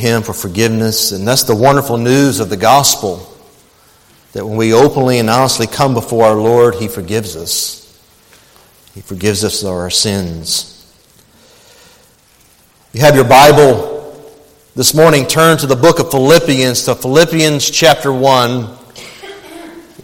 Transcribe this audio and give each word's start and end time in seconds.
Him 0.00 0.22
for 0.22 0.32
forgiveness. 0.32 1.12
And 1.12 1.26
that's 1.26 1.44
the 1.44 1.54
wonderful 1.54 1.96
news 1.96 2.40
of 2.40 2.50
the 2.50 2.56
gospel 2.56 3.26
that 4.32 4.46
when 4.46 4.56
we 4.56 4.72
openly 4.72 5.18
and 5.18 5.28
honestly 5.28 5.66
come 5.66 5.94
before 5.94 6.24
our 6.24 6.36
Lord, 6.36 6.74
He 6.74 6.88
forgives 6.88 7.36
us. 7.36 7.80
He 8.94 9.00
forgives 9.00 9.44
us 9.44 9.62
of 9.62 9.70
our 9.70 9.90
sins. 9.90 10.76
You 12.92 13.00
have 13.02 13.14
your 13.14 13.24
Bible 13.24 13.98
this 14.74 14.94
morning, 14.94 15.26
turn 15.26 15.58
to 15.58 15.66
the 15.66 15.76
book 15.76 15.98
of 16.00 16.10
Philippians, 16.10 16.84
to 16.84 16.94
Philippians 16.94 17.70
chapter 17.70 18.12
1. 18.12 18.78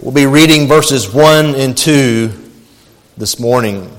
We'll 0.00 0.12
be 0.12 0.26
reading 0.26 0.68
verses 0.68 1.12
1 1.12 1.54
and 1.54 1.76
2 1.76 2.30
this 3.16 3.40
morning. 3.40 3.90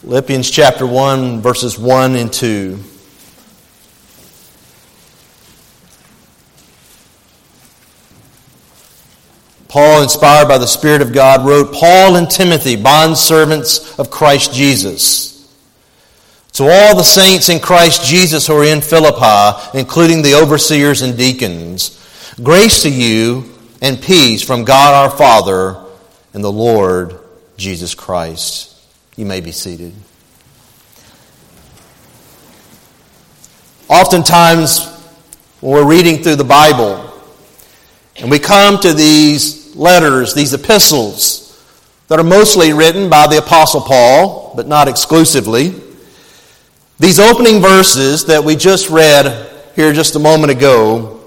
Philippians 0.00 0.50
chapter 0.50 0.86
1, 0.86 1.40
verses 1.40 1.78
1 1.78 2.16
and 2.16 2.32
2. 2.32 2.78
Paul, 9.68 10.02
inspired 10.02 10.48
by 10.48 10.58
the 10.58 10.66
Spirit 10.66 11.02
of 11.02 11.12
God, 11.12 11.46
wrote 11.46 11.74
Paul 11.74 12.16
and 12.16 12.30
Timothy, 12.30 12.76
bondservants 12.76 13.98
of 13.98 14.10
Christ 14.10 14.52
Jesus. 14.54 15.28
To 16.54 16.64
all 16.64 16.96
the 16.96 17.04
saints 17.04 17.50
in 17.50 17.60
Christ 17.60 18.04
Jesus 18.04 18.46
who 18.46 18.54
are 18.54 18.64
in 18.64 18.80
Philippi, 18.80 19.78
including 19.78 20.22
the 20.22 20.34
overseers 20.34 21.02
and 21.02 21.16
deacons, 21.16 21.94
grace 22.42 22.82
to 22.82 22.90
you 22.90 23.44
and 23.82 24.00
peace 24.00 24.42
from 24.42 24.64
God 24.64 24.94
our 24.94 25.16
Father 25.16 25.84
and 26.32 26.42
the 26.42 26.50
Lord 26.50 27.18
Jesus 27.56 27.94
Christ. 27.94 28.74
You 29.16 29.26
may 29.26 29.40
be 29.40 29.52
seated. 29.52 29.92
Oftentimes, 33.88 34.86
when 35.60 35.72
we're 35.72 35.88
reading 35.88 36.22
through 36.22 36.36
the 36.36 36.44
Bible 36.44 37.04
and 38.16 38.30
we 38.30 38.38
come 38.38 38.78
to 38.80 38.92
these 38.92 39.57
letters, 39.78 40.34
these 40.34 40.52
epistles, 40.52 41.44
that 42.08 42.18
are 42.18 42.24
mostly 42.24 42.72
written 42.72 43.08
by 43.08 43.26
the 43.26 43.38
Apostle 43.38 43.80
Paul, 43.80 44.52
but 44.56 44.66
not 44.66 44.88
exclusively, 44.88 45.74
these 46.98 47.20
opening 47.20 47.60
verses 47.60 48.26
that 48.26 48.42
we 48.42 48.56
just 48.56 48.90
read 48.90 49.46
here 49.76 49.92
just 49.92 50.16
a 50.16 50.18
moment 50.18 50.50
ago 50.50 51.20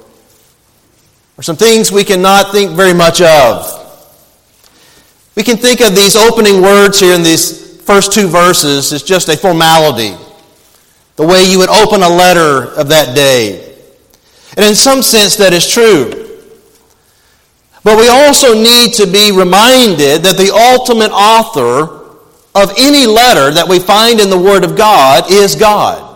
are 1.37 1.43
some 1.43 1.55
things 1.55 1.91
we 1.91 2.03
cannot 2.03 2.51
think 2.51 2.71
very 2.71 2.93
much 2.93 3.21
of. 3.21 3.77
We 5.35 5.43
can 5.43 5.55
think 5.55 5.79
of 5.79 5.95
these 5.95 6.17
opening 6.17 6.61
words 6.61 6.99
here 6.99 7.15
in 7.15 7.23
these 7.23 7.81
first 7.83 8.11
two 8.11 8.27
verses 8.27 8.91
as 8.91 9.01
just 9.01 9.29
a 9.29 9.37
formality, 9.37 10.13
the 11.15 11.25
way 11.25 11.45
you 11.45 11.59
would 11.59 11.69
open 11.69 12.01
a 12.01 12.09
letter 12.09 12.65
of 12.73 12.89
that 12.89 13.15
day. 13.15 13.73
And 14.57 14.65
in 14.65 14.75
some 14.75 15.01
sense, 15.01 15.37
that 15.37 15.53
is 15.53 15.71
true. 15.71 16.20
But 17.83 17.97
we 17.97 18.07
also 18.09 18.53
need 18.53 18.93
to 18.95 19.07
be 19.07 19.31
reminded 19.31 20.23
that 20.23 20.37
the 20.37 20.53
ultimate 20.53 21.11
author 21.11 21.99
of 22.53 22.73
any 22.77 23.07
letter 23.07 23.51
that 23.51 23.67
we 23.67 23.79
find 23.79 24.19
in 24.19 24.29
the 24.29 24.37
Word 24.37 24.63
of 24.63 24.75
God 24.75 25.31
is 25.31 25.55
God. 25.55 26.09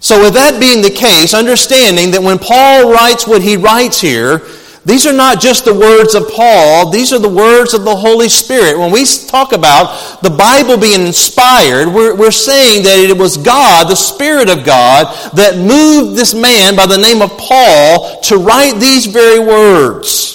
So, 0.00 0.22
with 0.22 0.34
that 0.34 0.60
being 0.60 0.80
the 0.80 0.90
case, 0.90 1.34
understanding 1.34 2.12
that 2.12 2.22
when 2.22 2.38
Paul 2.38 2.92
writes 2.92 3.26
what 3.26 3.42
he 3.42 3.56
writes 3.56 4.00
here, 4.00 4.42
these 4.84 5.06
are 5.06 5.12
not 5.12 5.40
just 5.40 5.64
the 5.64 5.74
words 5.74 6.14
of 6.14 6.30
Paul, 6.30 6.90
these 6.90 7.12
are 7.12 7.18
the 7.18 7.28
words 7.28 7.74
of 7.74 7.84
the 7.84 7.94
Holy 7.96 8.28
Spirit. 8.28 8.78
When 8.78 8.92
we 8.92 9.04
talk 9.04 9.52
about 9.52 10.22
the 10.22 10.30
Bible 10.30 10.78
being 10.78 11.04
inspired, 11.04 11.88
we're, 11.88 12.14
we're 12.14 12.30
saying 12.30 12.84
that 12.84 12.96
it 12.96 13.18
was 13.18 13.36
God, 13.36 13.90
the 13.90 13.96
Spirit 13.96 14.48
of 14.48 14.64
God, 14.64 15.34
that 15.34 15.58
moved 15.58 16.16
this 16.16 16.32
man 16.32 16.76
by 16.76 16.86
the 16.86 16.96
name 16.96 17.20
of 17.20 17.36
Paul 17.36 18.20
to 18.22 18.38
write 18.38 18.78
these 18.78 19.06
very 19.06 19.40
words. 19.40 20.27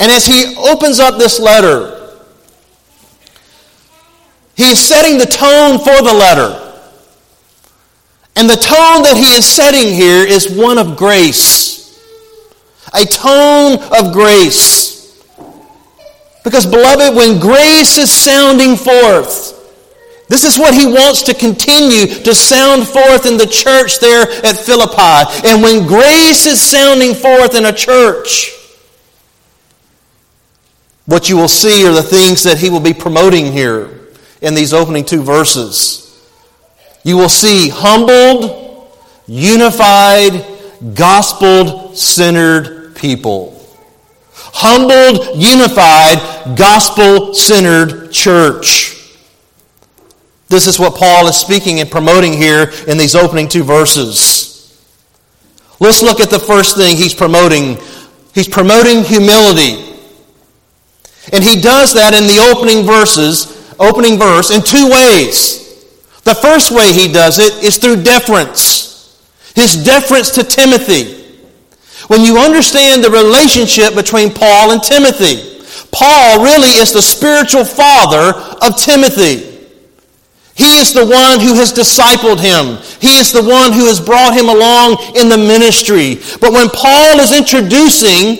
And 0.00 0.10
as 0.10 0.26
he 0.26 0.54
opens 0.56 1.00
up 1.00 1.18
this 1.18 1.38
letter, 1.38 1.94
he 4.56 4.64
is 4.64 4.78
setting 4.78 5.18
the 5.18 5.26
tone 5.26 5.78
for 5.78 6.02
the 6.02 6.12
letter. 6.12 6.60
And 8.36 8.48
the 8.48 8.56
tone 8.56 9.02
that 9.02 9.16
he 9.16 9.32
is 9.32 9.46
setting 9.46 9.94
here 9.94 10.26
is 10.26 10.50
one 10.50 10.78
of 10.78 10.96
grace. 10.96 11.74
A 12.92 13.04
tone 13.04 13.78
of 13.92 14.12
grace. 14.12 15.22
Because, 16.42 16.66
beloved, 16.66 17.16
when 17.16 17.40
grace 17.40 17.96
is 17.96 18.12
sounding 18.12 18.76
forth, 18.76 19.52
this 20.28 20.44
is 20.44 20.58
what 20.58 20.74
he 20.74 20.86
wants 20.86 21.22
to 21.22 21.34
continue 21.34 22.06
to 22.06 22.34
sound 22.34 22.86
forth 22.86 23.26
in 23.26 23.36
the 23.36 23.46
church 23.46 23.98
there 23.98 24.22
at 24.44 24.56
Philippi. 24.56 25.48
And 25.48 25.62
when 25.62 25.86
grace 25.86 26.46
is 26.46 26.60
sounding 26.60 27.14
forth 27.14 27.54
in 27.54 27.66
a 27.66 27.72
church, 27.72 28.63
what 31.06 31.28
you 31.28 31.36
will 31.36 31.48
see 31.48 31.86
are 31.86 31.92
the 31.92 32.02
things 32.02 32.42
that 32.44 32.58
he 32.58 32.70
will 32.70 32.80
be 32.80 32.94
promoting 32.94 33.52
here 33.52 34.08
in 34.40 34.54
these 34.54 34.72
opening 34.72 35.04
two 35.04 35.22
verses. 35.22 36.00
You 37.02 37.16
will 37.16 37.28
see 37.28 37.68
humbled, 37.68 38.90
unified, 39.26 40.44
gospel 40.94 41.94
centered 41.94 42.96
people. 42.96 43.50
Humbled, 44.32 45.36
unified, 45.36 46.56
gospel 46.56 47.34
centered 47.34 48.10
church. 48.10 48.94
This 50.48 50.66
is 50.66 50.78
what 50.78 50.94
Paul 50.94 51.26
is 51.26 51.36
speaking 51.36 51.80
and 51.80 51.90
promoting 51.90 52.32
here 52.32 52.72
in 52.86 52.96
these 52.96 53.14
opening 53.14 53.48
two 53.48 53.64
verses. 53.64 54.52
Let's 55.80 56.02
look 56.02 56.20
at 56.20 56.30
the 56.30 56.38
first 56.38 56.76
thing 56.76 56.96
he's 56.96 57.14
promoting. 57.14 57.78
He's 58.34 58.48
promoting 58.48 59.04
humility. 59.04 59.93
And 61.34 61.42
he 61.42 61.60
does 61.60 61.92
that 61.94 62.14
in 62.14 62.30
the 62.30 62.38
opening 62.38 62.86
verses 62.86 63.54
opening 63.78 64.18
verse 64.18 64.50
in 64.50 64.62
two 64.62 64.88
ways. 64.88 65.62
The 66.22 66.34
first 66.34 66.70
way 66.70 66.92
he 66.92 67.12
does 67.12 67.38
it 67.38 67.62
is 67.62 67.76
through 67.76 68.02
deference. 68.02 69.20
His 69.54 69.84
deference 69.84 70.30
to 70.32 70.44
Timothy. 70.44 71.22
When 72.08 72.22
you 72.22 72.38
understand 72.38 73.02
the 73.02 73.10
relationship 73.10 73.94
between 73.94 74.30
Paul 74.30 74.72
and 74.72 74.82
Timothy, 74.82 75.66
Paul 75.90 76.44
really 76.44 76.78
is 76.78 76.92
the 76.92 77.02
spiritual 77.02 77.64
father 77.64 78.38
of 78.62 78.76
Timothy. 78.76 79.50
He 80.54 80.78
is 80.78 80.92
the 80.92 81.06
one 81.06 81.40
who 81.40 81.54
has 81.54 81.72
discipled 81.72 82.38
him. 82.38 82.78
He 83.00 83.18
is 83.18 83.32
the 83.32 83.42
one 83.42 83.72
who 83.72 83.86
has 83.86 84.00
brought 84.00 84.34
him 84.34 84.48
along 84.48 84.98
in 85.16 85.28
the 85.28 85.38
ministry. 85.38 86.22
But 86.40 86.52
when 86.52 86.68
Paul 86.68 87.18
is 87.18 87.36
introducing 87.36 88.38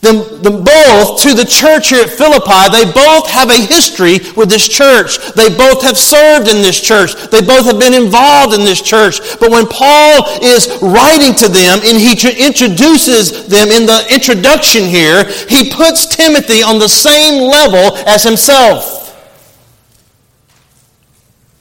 them, 0.00 0.42
them 0.42 0.64
both 0.64 1.20
to 1.22 1.34
the 1.34 1.44
church 1.44 1.90
here 1.90 2.02
at 2.02 2.10
Philippi. 2.10 2.72
They 2.72 2.90
both 2.90 3.28
have 3.28 3.50
a 3.50 3.60
history 3.60 4.18
with 4.34 4.48
this 4.48 4.66
church. 4.66 5.18
They 5.34 5.48
both 5.54 5.82
have 5.82 5.98
served 5.98 6.48
in 6.48 6.62
this 6.62 6.80
church. 6.80 7.14
They 7.30 7.42
both 7.42 7.66
have 7.66 7.78
been 7.78 7.92
involved 7.92 8.54
in 8.54 8.60
this 8.60 8.80
church. 8.80 9.20
But 9.38 9.50
when 9.50 9.66
Paul 9.66 10.24
is 10.40 10.80
writing 10.80 11.34
to 11.36 11.48
them 11.48 11.80
and 11.84 12.00
he 12.00 12.12
introduces 12.40 13.46
them 13.46 13.68
in 13.68 13.84
the 13.84 14.06
introduction 14.10 14.84
here, 14.84 15.24
he 15.48 15.70
puts 15.70 16.06
Timothy 16.06 16.62
on 16.62 16.78
the 16.78 16.88
same 16.88 17.50
level 17.50 17.96
as 18.08 18.22
himself. 18.22 18.96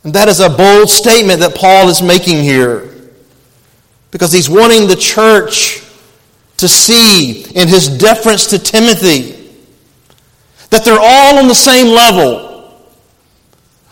And 0.05 0.13
that 0.13 0.29
is 0.29 0.39
a 0.39 0.49
bold 0.49 0.89
statement 0.89 1.41
that 1.41 1.55
Paul 1.55 1.89
is 1.89 2.01
making 2.01 2.41
here. 2.41 2.89
Because 4.11 4.31
he's 4.31 4.49
wanting 4.49 4.87
the 4.87 4.95
church 4.95 5.83
to 6.59 6.67
see 6.69 7.43
in 7.55 7.67
his 7.67 7.87
deference 7.87 8.47
to 8.47 8.59
Timothy 8.59 9.35
that 10.69 10.85
they're 10.85 10.99
all 10.99 11.39
on 11.39 11.47
the 11.47 11.55
same 11.55 11.87
level. 11.87 12.47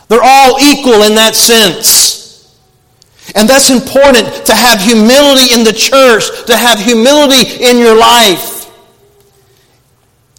They're 0.07 0.23
all 0.23 0.57
equal 0.61 1.03
in 1.03 1.15
that 1.15 1.35
sense. 1.35 2.17
And 3.35 3.49
that's 3.49 3.69
important 3.69 4.45
to 4.45 4.53
have 4.53 4.79
humility 4.79 5.53
in 5.53 5.63
the 5.63 5.73
church, 5.73 6.45
to 6.45 6.55
have 6.55 6.79
humility 6.79 7.63
in 7.63 7.77
your 7.77 7.97
life. 7.97 8.57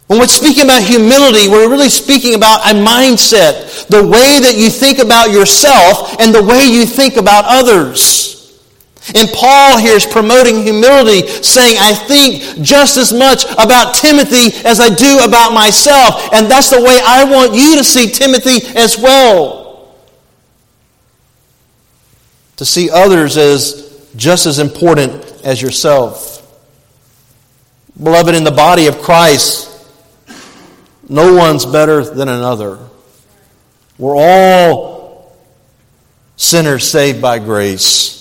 When 0.07 0.19
we're 0.19 0.27
speaking 0.27 0.65
about 0.65 0.83
humility, 0.83 1.49
we're 1.49 1.69
really 1.69 1.91
speaking 1.91 2.35
about 2.35 2.63
a 2.65 2.75
mindset, 2.75 3.89
the 3.89 4.03
way 4.03 4.41
that 4.41 4.55
you 4.57 4.71
think 4.71 5.01
about 5.01 5.31
yourself 5.31 6.19
and 6.19 6.35
the 6.35 6.43
way 6.43 6.65
you 6.65 6.87
think 6.87 7.17
about 7.17 7.45
others. 7.47 8.38
And 9.15 9.29
Paul 9.31 9.79
here 9.79 9.97
is 9.97 10.07
promoting 10.07 10.63
humility, 10.63 11.27
saying, 11.27 11.77
I 11.79 11.95
think 11.95 12.63
just 12.63 12.97
as 12.97 13.13
much 13.13 13.45
about 13.53 13.95
Timothy 13.95 14.57
as 14.67 14.81
I 14.81 14.89
do 14.89 15.21
about 15.25 15.53
myself. 15.53 16.33
And 16.33 16.51
that's 16.51 16.71
the 16.71 16.81
way 16.83 17.01
I 17.05 17.25
want 17.25 17.55
you 17.55 17.77
to 17.77 17.85
see 17.85 18.11
Timothy 18.11 18.67
as 18.77 18.99
well. 18.99 19.95
To 22.57 22.65
see 22.65 22.91
others 22.91 23.37
as 23.37 24.09
just 24.17 24.47
as 24.47 24.59
important 24.59 25.25
as 25.45 25.63
yourself. 25.63 26.35
Beloved, 28.01 28.35
in 28.35 28.45
the 28.45 28.51
body 28.51 28.87
of 28.87 29.01
Christ, 29.01 29.67
no 31.09 31.35
one's 31.35 31.65
better 31.65 32.05
than 32.05 32.29
another. 32.29 32.79
We're 33.97 34.17
all 34.17 35.37
sinners 36.37 36.89
saved 36.89 37.21
by 37.21 37.39
grace. 37.39 38.18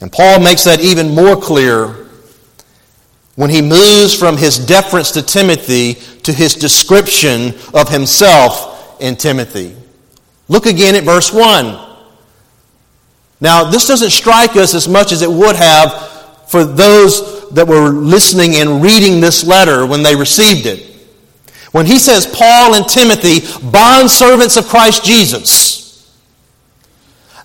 And 0.00 0.10
Paul 0.12 0.40
makes 0.40 0.64
that 0.64 0.80
even 0.80 1.14
more 1.14 1.36
clear 1.36 2.04
when 3.36 3.50
he 3.50 3.62
moves 3.62 4.14
from 4.14 4.36
his 4.36 4.58
deference 4.58 5.10
to 5.12 5.22
Timothy 5.22 5.94
to 6.22 6.32
his 6.32 6.54
description 6.54 7.54
of 7.72 7.88
himself 7.88 9.00
in 9.00 9.16
Timothy. 9.16 9.74
Look 10.48 10.66
again 10.66 10.94
at 10.94 11.04
verse 11.04 11.32
1. 11.32 11.80
Now, 13.40 13.64
this 13.64 13.86
doesn't 13.86 14.10
strike 14.10 14.56
us 14.56 14.74
as 14.74 14.88
much 14.88 15.12
as 15.12 15.22
it 15.22 15.30
would 15.30 15.56
have 15.56 16.48
for 16.48 16.64
those 16.64 17.50
that 17.50 17.66
were 17.66 17.88
listening 17.88 18.56
and 18.56 18.82
reading 18.82 19.20
this 19.20 19.44
letter 19.44 19.86
when 19.86 20.02
they 20.02 20.14
received 20.14 20.66
it. 20.66 20.90
When 21.72 21.86
he 21.86 21.98
says, 21.98 22.26
Paul 22.26 22.74
and 22.74 22.88
Timothy, 22.88 23.40
bondservants 23.40 24.56
of 24.56 24.66
Christ 24.66 25.04
Jesus, 25.04 26.14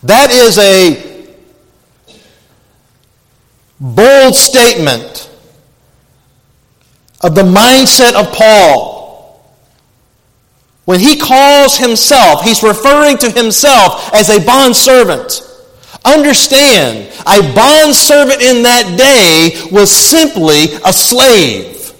that 0.04 0.30
is 0.31 0.57
a 0.60 1.09
bold 3.80 4.36
statement 4.36 5.30
of 7.22 7.36
the 7.36 7.44
mindset 7.44 8.14
of 8.14 8.34
Paul. 8.34 9.00
When 10.86 11.00
he 11.00 11.18
calls 11.20 11.78
himself, 11.78 12.44
he's 12.44 12.64
referring 12.64 13.18
to 13.20 13.30
himself 13.30 14.14
as 14.14 14.30
a 14.30 14.44
bondservant. 14.44 15.44
Understand, 16.04 17.12
a 17.28 17.54
bondservant 17.54 18.42
in 18.42 18.64
that 18.64 18.98
day 18.98 19.70
was 19.72 19.92
simply 19.92 20.74
a 20.86 20.94
slave. 20.94 21.94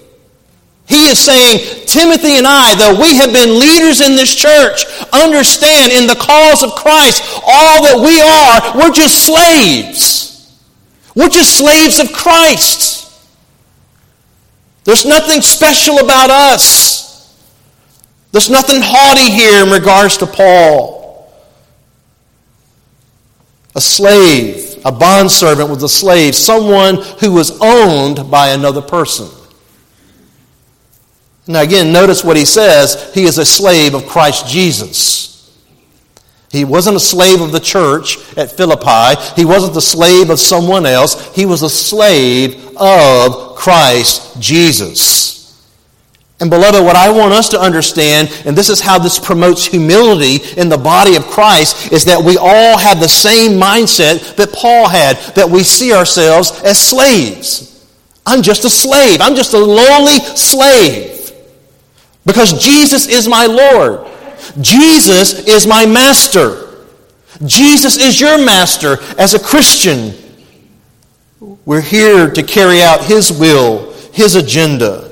He 0.88 1.06
is 1.06 1.20
saying, 1.20 1.86
Timothy 1.86 2.38
and 2.38 2.46
I, 2.48 2.74
though 2.74 3.00
we 3.00 3.14
have 3.14 3.32
been 3.32 3.60
leaders 3.60 4.00
in 4.00 4.16
this 4.16 4.34
church, 4.34 4.84
understand 5.12 5.92
in 5.92 6.08
the 6.08 6.16
cause 6.16 6.64
of 6.64 6.72
Christ, 6.72 7.22
all 7.46 7.84
that 7.84 8.02
we 8.04 8.20
are, 8.20 8.76
we're 8.76 8.92
just 8.92 9.24
slaves. 9.24 10.29
We're 11.20 11.28
just 11.28 11.58
slaves 11.58 11.98
of 12.00 12.14
Christ. 12.14 13.12
There's 14.84 15.04
nothing 15.04 15.42
special 15.42 15.98
about 15.98 16.30
us. 16.30 17.38
There's 18.32 18.48
nothing 18.48 18.80
haughty 18.80 19.30
here 19.30 19.62
in 19.62 19.70
regards 19.70 20.16
to 20.16 20.26
Paul. 20.26 21.30
A 23.74 23.82
slave, 23.82 24.80
a 24.86 24.90
bondservant 24.90 25.68
was 25.68 25.82
a 25.82 25.90
slave, 25.90 26.34
someone 26.34 26.96
who 27.20 27.32
was 27.32 27.60
owned 27.60 28.30
by 28.30 28.52
another 28.52 28.80
person. 28.80 29.28
Now, 31.46 31.60
again, 31.60 31.92
notice 31.92 32.24
what 32.24 32.38
he 32.38 32.46
says. 32.46 33.12
He 33.12 33.24
is 33.24 33.36
a 33.36 33.44
slave 33.44 33.92
of 33.92 34.06
Christ 34.06 34.46
Jesus. 34.46 35.29
He 36.50 36.64
wasn't 36.64 36.96
a 36.96 37.00
slave 37.00 37.40
of 37.40 37.52
the 37.52 37.60
church 37.60 38.16
at 38.36 38.50
Philippi. 38.50 39.20
He 39.36 39.44
wasn't 39.44 39.74
the 39.74 39.80
slave 39.80 40.30
of 40.30 40.40
someone 40.40 40.84
else. 40.84 41.32
He 41.34 41.46
was 41.46 41.62
a 41.62 41.70
slave 41.70 42.76
of 42.76 43.54
Christ 43.56 44.40
Jesus. 44.40 45.30
And, 46.40 46.48
beloved, 46.48 46.82
what 46.82 46.96
I 46.96 47.12
want 47.12 47.34
us 47.34 47.50
to 47.50 47.60
understand, 47.60 48.32
and 48.46 48.56
this 48.56 48.70
is 48.70 48.80
how 48.80 48.98
this 48.98 49.18
promotes 49.18 49.66
humility 49.66 50.38
in 50.58 50.70
the 50.70 50.78
body 50.78 51.14
of 51.14 51.26
Christ, 51.26 51.92
is 51.92 52.06
that 52.06 52.24
we 52.24 52.38
all 52.38 52.78
have 52.78 52.98
the 52.98 53.08
same 53.08 53.60
mindset 53.60 54.36
that 54.36 54.52
Paul 54.52 54.88
had, 54.88 55.18
that 55.34 55.48
we 55.48 55.62
see 55.62 55.92
ourselves 55.92 56.62
as 56.62 56.80
slaves. 56.80 57.86
I'm 58.26 58.42
just 58.42 58.64
a 58.64 58.70
slave, 58.70 59.20
I'm 59.20 59.36
just 59.36 59.52
a 59.52 59.58
lowly 59.58 60.18
slave. 60.34 61.30
Because 62.24 62.62
Jesus 62.64 63.06
is 63.06 63.28
my 63.28 63.46
Lord. 63.46 64.09
Jesus 64.60 65.46
is 65.46 65.66
my 65.66 65.86
master. 65.86 66.68
Jesus 67.44 67.96
is 67.96 68.20
your 68.20 68.44
master 68.44 68.96
as 69.18 69.34
a 69.34 69.38
Christian. 69.38 70.14
We're 71.64 71.80
here 71.80 72.30
to 72.30 72.42
carry 72.42 72.82
out 72.82 73.04
His 73.04 73.30
will, 73.30 73.92
His 74.12 74.36
agenda 74.36 75.09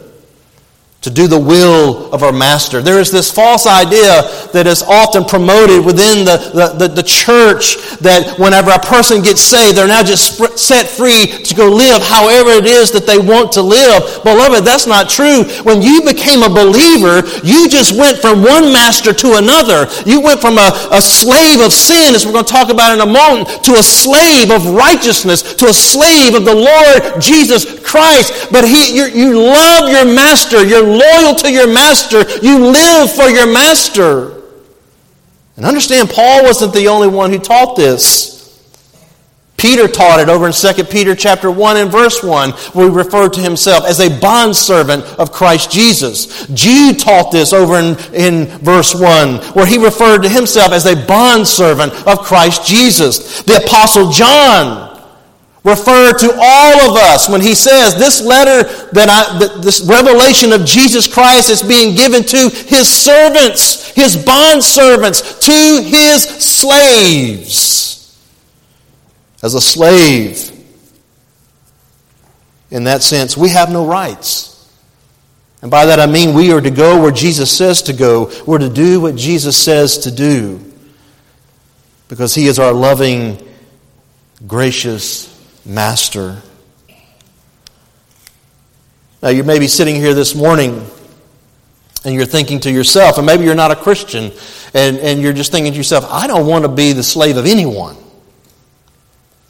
to 1.08 1.14
do 1.14 1.26
the 1.26 1.38
will 1.40 2.12
of 2.12 2.22
our 2.22 2.32
master. 2.32 2.82
There 2.82 3.00
is 3.00 3.10
this 3.10 3.32
false 3.32 3.66
idea 3.66 4.28
that 4.52 4.66
is 4.66 4.82
often 4.82 5.24
promoted 5.24 5.80
within 5.80 6.28
the, 6.28 6.36
the, 6.52 6.66
the, 6.76 6.88
the, 7.00 7.06
church 7.08 7.80
that 8.04 8.36
whenever 8.36 8.68
a 8.68 8.78
person 8.78 9.24
gets 9.24 9.40
saved, 9.40 9.78
they're 9.78 9.88
now 9.88 10.04
just 10.04 10.36
set 10.60 10.84
free 10.84 11.24
to 11.48 11.54
go 11.54 11.72
live 11.72 12.04
however 12.04 12.60
it 12.60 12.68
is 12.68 12.92
that 12.92 13.08
they 13.08 13.16
want 13.16 13.52
to 13.56 13.62
live. 13.64 14.20
Beloved, 14.20 14.68
that's 14.68 14.84
not 14.84 15.08
true. 15.08 15.48
When 15.64 15.80
you 15.80 16.04
became 16.04 16.44
a 16.44 16.52
believer, 16.52 17.24
you 17.40 17.72
just 17.72 17.96
went 17.96 18.20
from 18.20 18.44
one 18.44 18.68
master 18.68 19.16
to 19.16 19.40
another. 19.40 19.88
You 20.04 20.20
went 20.20 20.44
from 20.44 20.60
a, 20.60 20.68
a 20.92 21.00
slave 21.00 21.64
of 21.64 21.72
sin, 21.72 22.12
as 22.12 22.28
we're 22.28 22.36
going 22.36 22.44
to 22.44 22.52
talk 22.52 22.68
about 22.68 22.92
in 22.92 23.00
a 23.00 23.08
moment, 23.08 23.48
to 23.64 23.80
a 23.80 23.82
slave 23.82 24.52
of 24.52 24.76
righteousness, 24.76 25.56
to 25.56 25.72
a 25.72 25.76
slave 25.76 26.36
of 26.36 26.44
the 26.44 26.54
Lord 26.54 27.16
Jesus 27.16 27.80
Christ. 27.80 28.52
But 28.52 28.68
he, 28.68 28.92
you, 28.92 29.08
you 29.08 29.40
love 29.40 29.88
your 29.88 30.04
master. 30.04 30.60
You're 30.60 30.97
loyal 30.98 31.34
to 31.36 31.50
your 31.50 31.72
master. 31.72 32.18
You 32.42 32.66
live 32.66 33.12
for 33.12 33.28
your 33.28 33.52
master. 33.52 34.42
And 35.56 35.66
understand, 35.66 36.10
Paul 36.10 36.44
wasn't 36.44 36.72
the 36.72 36.88
only 36.88 37.08
one 37.08 37.32
who 37.32 37.38
taught 37.38 37.76
this. 37.76 38.38
Peter 39.58 39.88
taught 39.88 40.20
it 40.20 40.28
over 40.28 40.46
in 40.46 40.52
2 40.52 40.84
Peter 40.84 41.16
chapter 41.16 41.50
1 41.50 41.76
and 41.78 41.90
verse 41.90 42.22
1, 42.22 42.52
where 42.52 42.88
he 42.88 42.94
referred 42.96 43.32
to 43.32 43.40
himself 43.40 43.84
as 43.84 43.98
a 43.98 44.20
bondservant 44.20 45.02
of 45.18 45.32
Christ 45.32 45.72
Jesus. 45.72 46.46
Jude 46.46 47.00
taught 47.00 47.32
this 47.32 47.52
over 47.52 47.76
in, 47.76 47.98
in 48.14 48.46
verse 48.58 48.94
1, 48.94 49.38
where 49.54 49.66
he 49.66 49.76
referred 49.76 50.22
to 50.22 50.28
himself 50.28 50.70
as 50.70 50.86
a 50.86 50.94
bondservant 51.06 51.92
of 52.06 52.20
Christ 52.20 52.64
Jesus. 52.64 53.42
The 53.42 53.56
apostle 53.56 54.12
John 54.12 54.87
refer 55.64 56.12
to 56.12 56.32
all 56.40 56.90
of 56.90 56.96
us 56.96 57.28
when 57.28 57.40
he 57.40 57.54
says 57.54 57.94
this 57.96 58.20
letter 58.22 58.62
that 58.92 59.08
I, 59.08 59.60
this 59.60 59.80
revelation 59.80 60.52
of 60.52 60.64
Jesus 60.64 61.12
Christ 61.12 61.50
is 61.50 61.62
being 61.62 61.94
given 61.94 62.22
to 62.24 62.48
his 62.66 62.88
servants, 62.88 63.90
his 63.90 64.16
bond 64.16 64.62
servants, 64.62 65.38
to 65.46 65.82
his 65.82 66.22
slaves. 66.24 67.96
As 69.42 69.54
a 69.54 69.60
slave, 69.60 70.52
in 72.70 72.84
that 72.84 73.02
sense, 73.02 73.36
we 73.36 73.50
have 73.50 73.70
no 73.70 73.86
rights. 73.86 74.48
And 75.62 75.70
by 75.70 75.86
that 75.86 75.98
I 75.98 76.06
mean 76.06 76.34
we 76.34 76.52
are 76.52 76.60
to 76.60 76.70
go 76.70 77.00
where 77.00 77.10
Jesus 77.10 77.56
says 77.56 77.82
to 77.82 77.92
go. 77.92 78.30
We're 78.46 78.58
to 78.58 78.68
do 78.68 79.00
what 79.00 79.16
Jesus 79.16 79.56
says 79.56 79.98
to 79.98 80.10
do. 80.10 80.60
Because 82.08 82.34
he 82.34 82.46
is 82.46 82.58
our 82.58 82.72
loving, 82.72 83.46
gracious, 84.46 85.37
master. 85.68 86.42
Now, 89.22 89.28
you 89.28 89.44
may 89.44 89.58
be 89.58 89.68
sitting 89.68 89.96
here 89.96 90.14
this 90.14 90.34
morning 90.34 90.86
and 92.04 92.14
you're 92.14 92.24
thinking 92.24 92.60
to 92.60 92.70
yourself, 92.70 93.18
and 93.18 93.26
maybe 93.26 93.44
you're 93.44 93.54
not 93.54 93.70
a 93.70 93.76
Christian, 93.76 94.32
and, 94.72 94.98
and 94.98 95.20
you're 95.20 95.32
just 95.32 95.52
thinking 95.52 95.72
to 95.72 95.76
yourself, 95.76 96.06
I 96.08 96.26
don't 96.26 96.46
want 96.46 96.64
to 96.64 96.68
be 96.68 96.92
the 96.92 97.02
slave 97.02 97.36
of 97.36 97.44
anyone. 97.44 97.96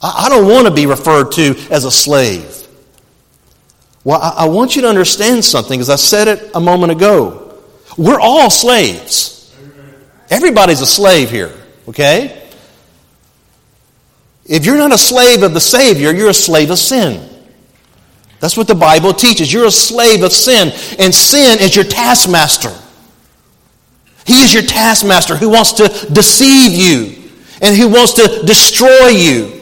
I, 0.03 0.25
I 0.27 0.29
don't 0.29 0.49
want 0.49 0.67
to 0.67 0.73
be 0.73 0.87
referred 0.87 1.33
to 1.33 1.55
as 1.71 1.85
a 1.85 1.91
slave. 1.91 2.67
Well, 4.03 4.21
I, 4.21 4.45
I 4.45 4.49
want 4.49 4.75
you 4.75 4.83
to 4.83 4.89
understand 4.89 5.45
something, 5.45 5.79
as 5.79 5.91
I 5.91 5.97
said 5.97 6.29
it 6.29 6.51
a 6.55 6.61
moment 6.61 6.93
ago. 6.93 7.61
We're 7.97 8.21
all 8.21 8.49
slaves. 8.49 9.55
Everybody's 10.31 10.81
a 10.81 10.87
slave 10.87 11.31
here, 11.31 11.53
okay? 11.89 12.48
If 14.49 14.65
you're 14.65 14.79
not 14.79 14.93
a 14.93 14.99
slave 14.99 15.43
of 15.43 15.53
the 15.53 15.61
Savior, 15.61 16.13
you're 16.13 16.31
a 16.31 16.35
slave 16.35 16.71
of 16.71 16.79
sin. 16.79 17.29
That's 18.41 18.57
what 18.57 18.67
the 18.67 18.75
Bible 18.75 19.13
teaches. 19.13 19.53
You're 19.53 19.67
a 19.67 19.71
slave 19.71 20.23
of 20.23 20.33
sin, 20.33 20.73
and 20.99 21.15
sin 21.15 21.59
is 21.61 21.77
your 21.77 21.85
taskmaster. 21.85 22.73
He 24.25 24.43
is 24.43 24.55
your 24.55 24.63
taskmaster 24.63 25.37
who 25.37 25.49
wants 25.49 25.73
to 25.73 25.89
deceive 26.13 26.73
you 26.73 27.31
and 27.61 27.77
who 27.77 27.89
wants 27.89 28.13
to 28.15 28.43
destroy 28.45 29.09
you. 29.09 29.58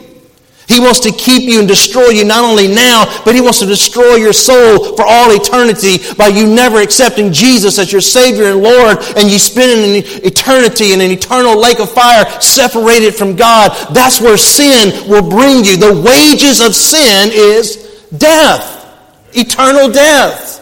He 0.67 0.81
wants 0.81 0.99
to 1.01 1.11
keep 1.11 1.43
you 1.43 1.59
and 1.59 1.67
destroy 1.67 2.09
you 2.09 2.25
not 2.25 2.43
only 2.43 2.67
now, 2.67 3.05
but 3.23 3.33
He 3.35 3.41
wants 3.41 3.59
to 3.59 3.65
destroy 3.65 4.15
your 4.15 4.33
soul 4.33 4.95
for 4.97 5.05
all 5.07 5.31
eternity 5.31 5.99
by 6.15 6.27
you 6.27 6.45
never 6.45 6.81
accepting 6.81 7.31
Jesus 7.31 7.79
as 7.79 7.91
your 7.91 8.01
Savior 8.01 8.45
and 8.45 8.61
Lord, 8.61 8.97
and 9.15 9.31
you 9.31 9.39
spending 9.39 9.95
an 9.95 10.03
eternity 10.25 10.91
in 10.91 10.99
an 10.99 11.09
eternal 11.11 11.57
lake 11.59 11.79
of 11.79 11.89
fire 11.89 12.29
separated 12.41 13.15
from 13.15 13.37
God. 13.37 13.71
That's 13.93 14.19
where 14.19 14.37
sin 14.37 15.09
will 15.09 15.27
bring 15.29 15.63
you. 15.63 15.77
The 15.77 16.01
wages 16.01 16.59
of 16.59 16.75
sin 16.75 17.29
is 17.31 18.09
death, 18.17 18.85
eternal 19.33 19.89
death. 19.89 20.56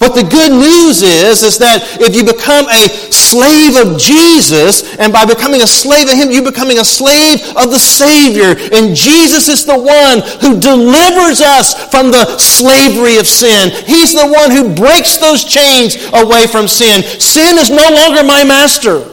But 0.00 0.16
the 0.16 0.24
good 0.24 0.50
news 0.50 1.02
is, 1.02 1.44
is 1.44 1.58
that 1.58 2.00
if 2.00 2.16
you 2.16 2.24
become 2.24 2.64
a 2.72 2.88
slave 3.12 3.76
of 3.76 4.00
Jesus, 4.00 4.96
and 4.96 5.12
by 5.12 5.26
becoming 5.26 5.60
a 5.60 5.66
slave 5.68 6.08
of 6.08 6.16
Him, 6.16 6.32
you're 6.32 6.42
becoming 6.42 6.78
a 6.78 6.88
slave 6.88 7.36
of 7.54 7.68
the 7.68 7.78
Savior. 7.78 8.56
And 8.72 8.96
Jesus 8.96 9.52
is 9.52 9.66
the 9.66 9.76
one 9.76 10.24
who 10.40 10.58
delivers 10.58 11.44
us 11.44 11.76
from 11.92 12.10
the 12.10 12.24
slavery 12.38 13.18
of 13.18 13.28
sin. 13.28 13.68
He's 13.84 14.14
the 14.16 14.24
one 14.24 14.50
who 14.50 14.74
breaks 14.74 15.18
those 15.18 15.44
chains 15.44 16.00
away 16.14 16.46
from 16.46 16.66
sin. 16.66 17.02
Sin 17.20 17.58
is 17.58 17.68
no 17.68 17.84
longer 17.92 18.24
my 18.24 18.42
master. 18.42 19.09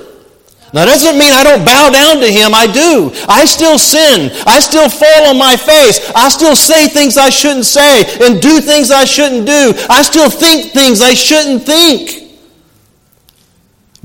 Now, 0.77 0.86
that 0.86 1.01
doesn't 1.01 1.17
mean 1.17 1.34
I 1.34 1.41
don't 1.41 1.65
bow 1.65 1.89
down 1.89 2.22
to 2.22 2.29
him. 2.29 2.53
I 2.53 2.69
do. 2.69 3.10
I 3.27 3.46
still 3.46 3.79
sin. 3.79 4.29
I 4.46 4.60
still 4.60 4.88
fall 4.88 5.25
on 5.25 5.36
my 5.36 5.57
face. 5.57 5.98
I 6.13 6.29
still 6.29 6.55
say 6.55 6.88
things 6.88 7.17
I 7.17 7.31
shouldn't 7.31 7.65
say 7.65 8.05
and 8.22 8.39
do 8.39 8.62
things 8.62 8.91
I 8.91 9.03
shouldn't 9.03 9.48
do. 9.48 9.74
I 9.89 10.03
still 10.03 10.29
think 10.29 10.74
things 10.74 11.01
I 11.01 11.15
shouldn't 11.15 11.65
think. 11.65 12.26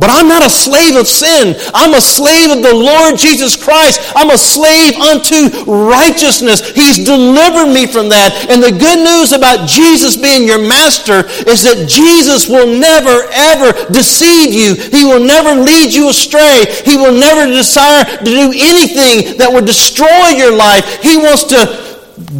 But 0.02 0.10
I'm 0.10 0.26
not 0.26 0.44
a 0.44 0.50
slave 0.50 0.96
of 0.96 1.06
sin. 1.06 1.54
I'm 1.72 1.94
a 1.94 2.00
slave 2.00 2.50
of 2.50 2.58
the 2.58 2.74
Lord 2.74 3.14
Jesus 3.14 3.54
Christ. 3.54 4.02
I'm 4.16 4.34
a 4.34 4.36
slave 4.36 4.98
unto 4.98 5.62
righteousness. 5.62 6.74
He's 6.74 7.06
delivered 7.06 7.70
me 7.70 7.86
from 7.86 8.08
that. 8.08 8.50
And 8.50 8.58
the 8.58 8.74
good 8.74 8.98
news 8.98 9.30
about 9.30 9.68
Jesus 9.68 10.16
being 10.18 10.42
your 10.42 10.58
master 10.58 11.22
is 11.46 11.62
that 11.62 11.86
Jesus 11.86 12.48
will 12.48 12.66
never, 12.66 13.30
ever 13.30 13.70
deceive 13.94 14.50
you. 14.50 14.74
He 14.74 15.04
will 15.06 15.22
never 15.22 15.54
lead 15.54 15.94
you 15.94 16.10
astray. 16.10 16.66
He 16.82 16.96
will 16.96 17.14
never 17.14 17.46
desire 17.46 18.02
to 18.02 18.24
do 18.24 18.50
anything 18.50 19.38
that 19.38 19.54
would 19.54 19.66
destroy 19.70 20.34
your 20.34 20.50
life. 20.50 20.98
He 20.98 21.16
wants 21.16 21.46
to 21.54 21.62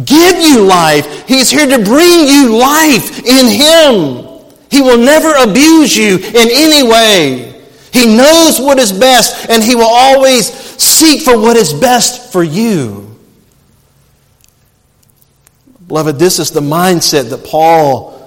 give 0.03 0.35
you 0.35 0.67
life. 0.67 1.29
He's 1.29 1.49
here 1.49 1.71
to 1.71 1.79
bring 1.79 2.27
you 2.27 2.59
life 2.59 3.23
in 3.23 3.47
Him. 3.47 4.27
He 4.69 4.81
will 4.81 4.99
never 4.99 5.31
abuse 5.39 5.95
you 5.95 6.17
in 6.17 6.49
any 6.51 6.83
way. 6.83 7.52
He 7.93 8.17
knows 8.17 8.59
what 8.59 8.79
is 8.79 8.91
best, 8.91 9.49
and 9.49 9.63
He 9.63 9.75
will 9.75 9.83
always 9.87 10.47
seek 10.47 11.21
for 11.21 11.39
what 11.39 11.55
is 11.55 11.71
best 11.73 12.31
for 12.33 12.43
you. 12.43 13.03
Beloved, 15.87 16.17
this 16.17 16.39
is 16.39 16.51
the 16.51 16.61
mindset 16.61 17.29
that 17.29 17.45
Paul 17.45 18.19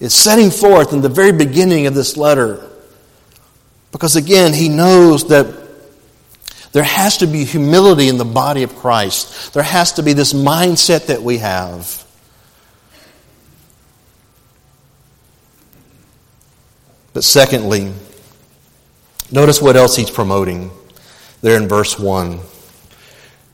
is 0.00 0.14
setting 0.14 0.50
forth 0.50 0.92
in 0.92 1.00
the 1.00 1.08
very 1.08 1.32
beginning 1.32 1.86
of 1.86 1.94
this 1.94 2.16
letter. 2.16 2.68
Because 3.92 4.16
again, 4.16 4.54
he 4.54 4.68
knows 4.68 5.28
that 5.28 5.46
there 6.72 6.82
has 6.82 7.18
to 7.18 7.26
be 7.26 7.44
humility 7.44 8.08
in 8.08 8.16
the 8.16 8.24
body 8.24 8.62
of 8.62 8.74
Christ. 8.76 9.52
There 9.52 9.62
has 9.62 9.92
to 9.92 10.02
be 10.02 10.14
this 10.14 10.32
mindset 10.32 11.06
that 11.06 11.22
we 11.22 11.38
have. 11.38 12.02
But 17.12 17.24
secondly, 17.24 17.92
notice 19.32 19.60
what 19.60 19.76
else 19.76 19.96
he's 19.96 20.10
promoting 20.10 20.70
there 21.40 21.56
in 21.56 21.68
verse 21.68 21.98
1. 21.98 22.38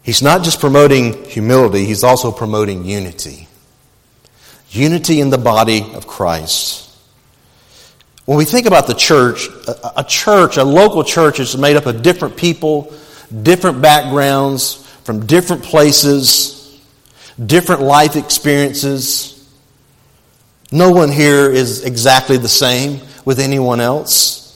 He's 0.02 0.22
not 0.22 0.42
just 0.42 0.60
promoting 0.60 1.24
humility, 1.24 1.84
he's 1.84 2.04
also 2.04 2.32
promoting 2.32 2.84
unity. 2.84 3.48
Unity 4.70 5.20
in 5.20 5.30
the 5.30 5.38
body 5.38 5.82
of 5.94 6.06
Christ. 6.06 6.84
When 8.26 8.36
we 8.36 8.44
think 8.44 8.66
about 8.66 8.86
the 8.86 8.94
church, 8.94 9.48
a, 9.96 10.04
church, 10.04 10.58
a 10.58 10.64
local 10.64 11.02
church 11.02 11.40
is 11.40 11.56
made 11.56 11.76
up 11.76 11.86
of 11.86 12.02
different 12.02 12.36
people, 12.36 12.92
different 13.42 13.80
backgrounds, 13.80 14.86
from 15.04 15.24
different 15.24 15.62
places, 15.62 16.78
different 17.46 17.80
life 17.80 18.16
experiences. 18.16 19.34
No 20.70 20.90
one 20.90 21.10
here 21.10 21.50
is 21.50 21.84
exactly 21.86 22.36
the 22.36 22.48
same 22.48 23.00
with 23.24 23.40
anyone 23.40 23.80
else. 23.80 24.47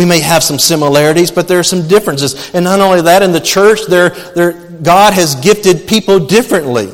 We 0.00 0.06
may 0.06 0.20
have 0.20 0.42
some 0.42 0.58
similarities, 0.58 1.30
but 1.30 1.46
there 1.46 1.58
are 1.58 1.62
some 1.62 1.86
differences. 1.86 2.54
And 2.54 2.64
not 2.64 2.80
only 2.80 3.02
that, 3.02 3.22
in 3.22 3.32
the 3.32 3.40
church, 3.40 3.80
God 3.86 5.12
has 5.12 5.34
gifted 5.34 5.86
people 5.86 6.18
differently, 6.18 6.90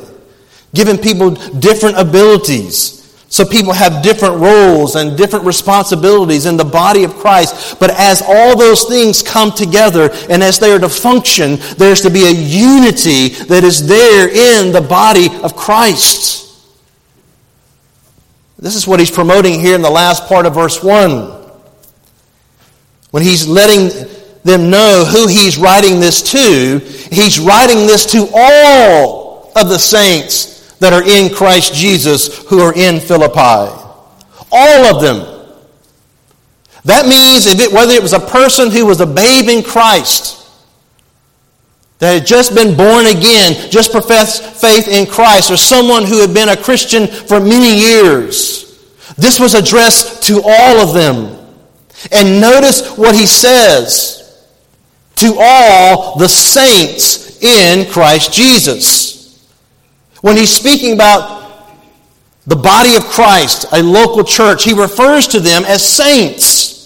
given 0.73 0.97
people 0.97 1.31
different 1.31 1.97
abilities. 1.97 2.95
So 3.29 3.45
people 3.45 3.71
have 3.71 4.03
different 4.03 4.41
roles 4.41 4.97
and 4.97 5.17
different 5.17 5.45
responsibilities 5.45 6.45
in 6.45 6.57
the 6.57 6.65
body 6.65 7.05
of 7.05 7.15
Christ. 7.15 7.79
But 7.79 7.91
as 7.91 8.21
all 8.21 8.57
those 8.57 8.83
things 8.83 9.23
come 9.23 9.53
together 9.53 10.09
and 10.29 10.43
as 10.43 10.59
they 10.59 10.73
are 10.73 10.79
to 10.79 10.89
function, 10.89 11.59
there's 11.77 12.01
to 12.01 12.09
be 12.09 12.25
a 12.25 12.31
unity 12.31 13.29
that 13.45 13.63
is 13.63 13.87
there 13.87 14.27
in 14.27 14.73
the 14.73 14.81
body 14.81 15.29
of 15.43 15.55
Christ. 15.55 16.43
This 18.59 18.75
is 18.75 18.85
what 18.85 18.99
he's 18.99 19.11
promoting 19.11 19.61
here 19.61 19.75
in 19.75 19.81
the 19.81 19.89
last 19.89 20.27
part 20.27 20.45
of 20.45 20.55
verse 20.55 20.83
1. 20.83 21.36
When 23.11 23.23
he's 23.23 23.47
letting 23.47 23.89
them 24.43 24.69
know 24.69 25.05
who 25.05 25.27
he's 25.27 25.57
writing 25.57 25.99
this 25.99 26.31
to, 26.31 26.79
he's 26.79 27.39
writing 27.39 27.87
this 27.87 28.11
to 28.11 28.27
all 28.33 29.51
of 29.55 29.69
the 29.69 29.77
saints 29.77 30.75
that 30.77 30.93
are 30.93 31.03
in 31.03 31.33
Christ 31.33 31.73
Jesus 31.73 32.45
who 32.47 32.59
are 32.59 32.73
in 32.73 32.99
Philippi. 32.99 33.73
All 34.51 34.95
of 34.95 35.01
them. 35.01 35.33
That 36.85 37.05
means 37.05 37.45
if 37.45 37.59
it, 37.59 37.73
whether 37.73 37.93
it 37.93 38.01
was 38.01 38.13
a 38.13 38.19
person 38.19 38.71
who 38.71 38.85
was 38.85 39.01
a 39.01 39.05
babe 39.05 39.49
in 39.49 39.63
Christ, 39.63 40.37
that 41.99 42.13
had 42.13 42.27
just 42.27 42.53
been 42.53 42.77
born 42.77 43.07
again, 43.07 43.71
just 43.71 43.91
professed 43.91 44.43
faith 44.61 44.87
in 44.87 45.07
Christ, 45.07 45.49
or 45.49 45.57
someone 45.57 46.05
who 46.05 46.21
had 46.21 46.33
been 46.33 46.49
a 46.49 46.55
Christian 46.55 47.07
for 47.07 47.39
many 47.39 47.75
years. 47.75 48.63
This 49.17 49.39
was 49.39 49.55
addressed 49.55 50.23
to 50.23 50.41
all 50.45 50.77
of 50.77 50.93
them. 50.93 51.36
And 52.11 52.39
notice 52.39 52.97
what 52.97 53.15
he 53.15 53.25
says 53.25 54.47
to 55.15 55.35
all 55.39 56.17
the 56.17 56.27
saints 56.27 57.41
in 57.41 57.89
Christ 57.91 58.33
Jesus. 58.33 59.47
When 60.21 60.37
he's 60.37 60.51
speaking 60.51 60.93
about 60.93 61.37
the 62.45 62.55
body 62.55 62.95
of 62.95 63.03
Christ, 63.05 63.65
a 63.71 63.81
local 63.83 64.23
church, 64.23 64.63
he 64.63 64.73
refers 64.73 65.27
to 65.29 65.39
them 65.39 65.63
as 65.65 65.83
saints. 65.83 66.77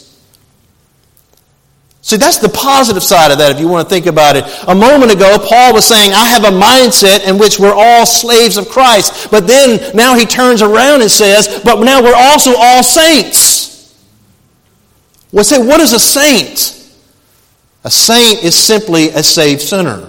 See, 2.04 2.18
that's 2.18 2.40
the 2.40 2.50
positive 2.50 3.04
side 3.04 3.32
of 3.32 3.38
that 3.38 3.52
if 3.52 3.60
you 3.60 3.68
want 3.68 3.88
to 3.88 3.90
think 3.94 4.08
about 4.08 4.36
it. 4.36 4.44
A 4.68 4.74
moment 4.74 5.12
ago, 5.12 5.38
Paul 5.38 5.74
was 5.74 5.86
saying, 5.86 6.14
I 6.14 6.26
have 6.26 6.44
a 6.44 6.48
mindset 6.48 7.28
in 7.30 7.38
which 7.38 7.60
we're 7.60 7.76
all 7.76 8.08
slaves 8.08 8.58
of 8.58 8.70
Christ. 8.70 9.30
But 9.30 9.46
then, 9.46 9.96
now 9.96 10.16
he 10.16 10.26
turns 10.26 10.64
around 10.64 11.02
and 11.02 11.12
says, 11.12 11.62
but 11.64 11.80
now 11.82 12.02
we're 12.02 12.16
also 12.16 12.56
all 12.58 12.82
saints. 12.82 13.51
Well, 15.32 15.44
say, 15.44 15.60
what 15.60 15.80
is 15.80 15.94
a 15.94 16.00
saint? 16.00 16.78
A 17.84 17.92
saint 17.92 18.44
is 18.44 18.56
simply 18.56 19.10
a 19.10 19.24
saved 19.24 19.62
sinner. 19.62 20.08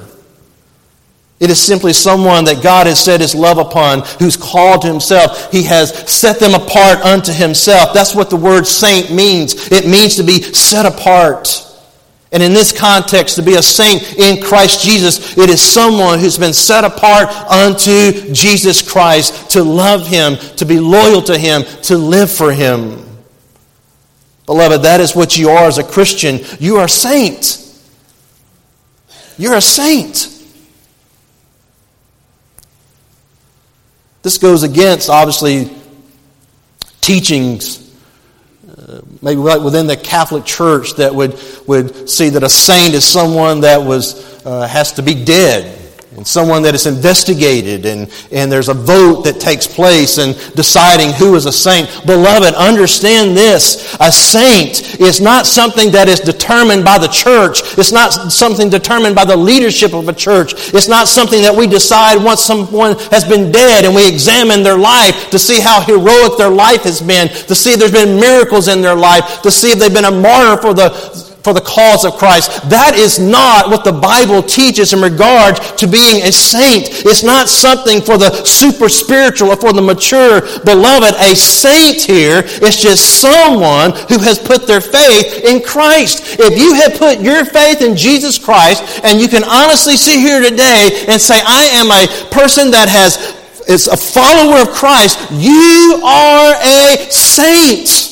It 1.40 1.50
is 1.50 1.60
simply 1.60 1.92
someone 1.92 2.44
that 2.44 2.62
God 2.62 2.86
has 2.86 3.02
set 3.02 3.20
his 3.20 3.34
love 3.34 3.58
upon, 3.58 4.02
who's 4.20 4.36
called 4.36 4.82
to 4.82 4.88
himself. 4.88 5.50
He 5.50 5.64
has 5.64 5.92
set 6.08 6.38
them 6.38 6.54
apart 6.54 7.00
unto 7.00 7.32
himself. 7.32 7.92
That's 7.92 8.14
what 8.14 8.30
the 8.30 8.36
word 8.36 8.64
saint 8.64 9.12
means. 9.12 9.72
It 9.72 9.84
means 9.84 10.16
to 10.16 10.22
be 10.22 10.40
set 10.40 10.86
apart. 10.86 11.68
And 12.30 12.42
in 12.42 12.52
this 12.52 12.76
context, 12.76 13.36
to 13.36 13.42
be 13.42 13.54
a 13.54 13.62
saint 13.62 14.14
in 14.18 14.40
Christ 14.40 14.84
Jesus, 14.84 15.36
it 15.36 15.50
is 15.50 15.60
someone 15.60 16.20
who's 16.20 16.38
been 16.38 16.54
set 16.54 16.84
apart 16.84 17.28
unto 17.28 18.32
Jesus 18.32 18.88
Christ 18.88 19.50
to 19.50 19.64
love 19.64 20.06
him, 20.06 20.36
to 20.56 20.64
be 20.64 20.78
loyal 20.78 21.22
to 21.22 21.36
him, 21.36 21.64
to 21.82 21.98
live 21.98 22.30
for 22.30 22.52
him. 22.52 23.01
Beloved, 24.52 24.82
that 24.82 25.00
is 25.00 25.16
what 25.16 25.38
you 25.38 25.48
are 25.48 25.64
as 25.64 25.78
a 25.78 25.82
Christian. 25.82 26.40
You 26.60 26.76
are 26.76 26.84
a 26.84 26.88
saint. 26.88 27.58
You're 29.38 29.54
a 29.54 29.62
saint. 29.62 30.28
This 34.22 34.36
goes 34.36 34.62
against, 34.62 35.08
obviously, 35.08 35.74
teachings 37.00 37.96
maybe 39.22 39.40
right 39.40 39.62
within 39.62 39.86
the 39.86 39.96
Catholic 39.96 40.44
Church 40.44 40.96
that 40.96 41.14
would, 41.14 41.40
would 41.66 42.10
see 42.10 42.28
that 42.28 42.42
a 42.42 42.50
saint 42.50 42.92
is 42.92 43.06
someone 43.06 43.60
that 43.60 43.82
was, 43.82 44.44
uh, 44.44 44.66
has 44.66 44.92
to 44.92 45.02
be 45.02 45.24
dead 45.24 45.81
and 46.16 46.26
someone 46.26 46.62
that 46.62 46.74
is 46.74 46.86
investigated 46.86 47.86
and, 47.86 48.10
and 48.30 48.52
there's 48.52 48.68
a 48.68 48.74
vote 48.74 49.22
that 49.22 49.40
takes 49.40 49.66
place 49.66 50.18
in 50.18 50.34
deciding 50.54 51.10
who 51.14 51.34
is 51.36 51.46
a 51.46 51.52
saint. 51.52 51.88
Beloved, 52.04 52.54
understand 52.54 53.34
this. 53.34 53.96
A 53.98 54.12
saint 54.12 55.00
is 55.00 55.22
not 55.22 55.46
something 55.46 55.90
that 55.92 56.08
is 56.08 56.20
determined 56.20 56.84
by 56.84 56.98
the 56.98 57.08
church. 57.08 57.60
It's 57.78 57.92
not 57.92 58.10
something 58.30 58.68
determined 58.68 59.14
by 59.14 59.24
the 59.24 59.36
leadership 59.36 59.94
of 59.94 60.06
a 60.08 60.12
church. 60.12 60.52
It's 60.74 60.88
not 60.88 61.08
something 61.08 61.40
that 61.42 61.56
we 61.56 61.66
decide 61.66 62.22
once 62.22 62.42
someone 62.42 62.98
has 63.10 63.24
been 63.24 63.50
dead 63.50 63.86
and 63.86 63.94
we 63.94 64.06
examine 64.06 64.62
their 64.62 64.78
life 64.78 65.30
to 65.30 65.38
see 65.38 65.60
how 65.60 65.80
heroic 65.80 66.36
their 66.36 66.50
life 66.50 66.82
has 66.82 67.00
been, 67.00 67.28
to 67.28 67.54
see 67.54 67.72
if 67.72 67.78
there's 67.78 67.90
been 67.90 68.20
miracles 68.20 68.68
in 68.68 68.82
their 68.82 68.96
life, 68.96 69.40
to 69.40 69.50
see 69.50 69.72
if 69.72 69.78
they've 69.78 69.94
been 69.94 70.04
a 70.04 70.10
martyr 70.10 70.60
for 70.60 70.74
the 70.74 71.31
for 71.42 71.52
the 71.52 71.60
cause 71.60 72.04
of 72.04 72.14
Christ. 72.14 72.68
That 72.70 72.94
is 72.94 73.18
not 73.18 73.68
what 73.68 73.84
the 73.84 73.92
Bible 73.92 74.42
teaches 74.42 74.92
in 74.92 75.00
regard 75.00 75.56
to 75.78 75.86
being 75.86 76.22
a 76.22 76.32
saint. 76.32 77.04
It's 77.04 77.22
not 77.22 77.48
something 77.48 78.00
for 78.00 78.16
the 78.16 78.30
super 78.44 78.88
spiritual 78.88 79.50
or 79.50 79.56
for 79.56 79.72
the 79.72 79.82
mature. 79.82 80.42
Beloved, 80.64 81.14
a 81.18 81.34
saint 81.34 82.02
here 82.02 82.42
is 82.62 82.76
just 82.76 83.20
someone 83.20 83.92
who 84.08 84.18
has 84.20 84.38
put 84.38 84.66
their 84.66 84.80
faith 84.80 85.44
in 85.44 85.62
Christ. 85.62 86.38
If 86.38 86.58
you 86.58 86.74
have 86.74 86.94
put 86.94 87.20
your 87.20 87.44
faith 87.44 87.82
in 87.82 87.96
Jesus 87.96 88.38
Christ 88.38 89.00
and 89.04 89.20
you 89.20 89.28
can 89.28 89.44
honestly 89.44 89.96
sit 89.96 90.18
here 90.18 90.40
today 90.40 91.04
and 91.08 91.20
say, 91.20 91.40
I 91.44 91.68
am 91.74 91.90
a 91.90 92.06
person 92.30 92.70
that 92.70 92.88
has 92.88 93.42
is 93.68 93.86
a 93.86 93.96
follower 93.96 94.60
of 94.60 94.70
Christ, 94.70 95.18
you 95.30 96.00
are 96.04 96.54
a 96.64 96.96
saint. 97.10 98.11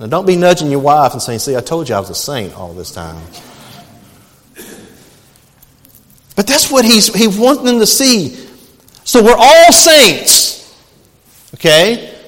Now, 0.00 0.06
don't 0.06 0.26
be 0.26 0.34
nudging 0.34 0.70
your 0.70 0.80
wife 0.80 1.12
and 1.12 1.20
saying, 1.20 1.40
See, 1.40 1.54
I 1.54 1.60
told 1.60 1.90
you 1.90 1.94
I 1.94 2.00
was 2.00 2.08
a 2.08 2.14
saint 2.14 2.56
all 2.56 2.72
this 2.72 2.90
time. 2.90 3.22
But 6.34 6.46
that's 6.46 6.70
what 6.70 6.86
he's, 6.86 7.14
he 7.14 7.28
wants 7.28 7.62
them 7.64 7.78
to 7.80 7.86
see. 7.86 8.30
So 9.04 9.22
we're 9.22 9.36
all 9.36 9.72
saints. 9.72 10.74
Okay? 11.54 12.18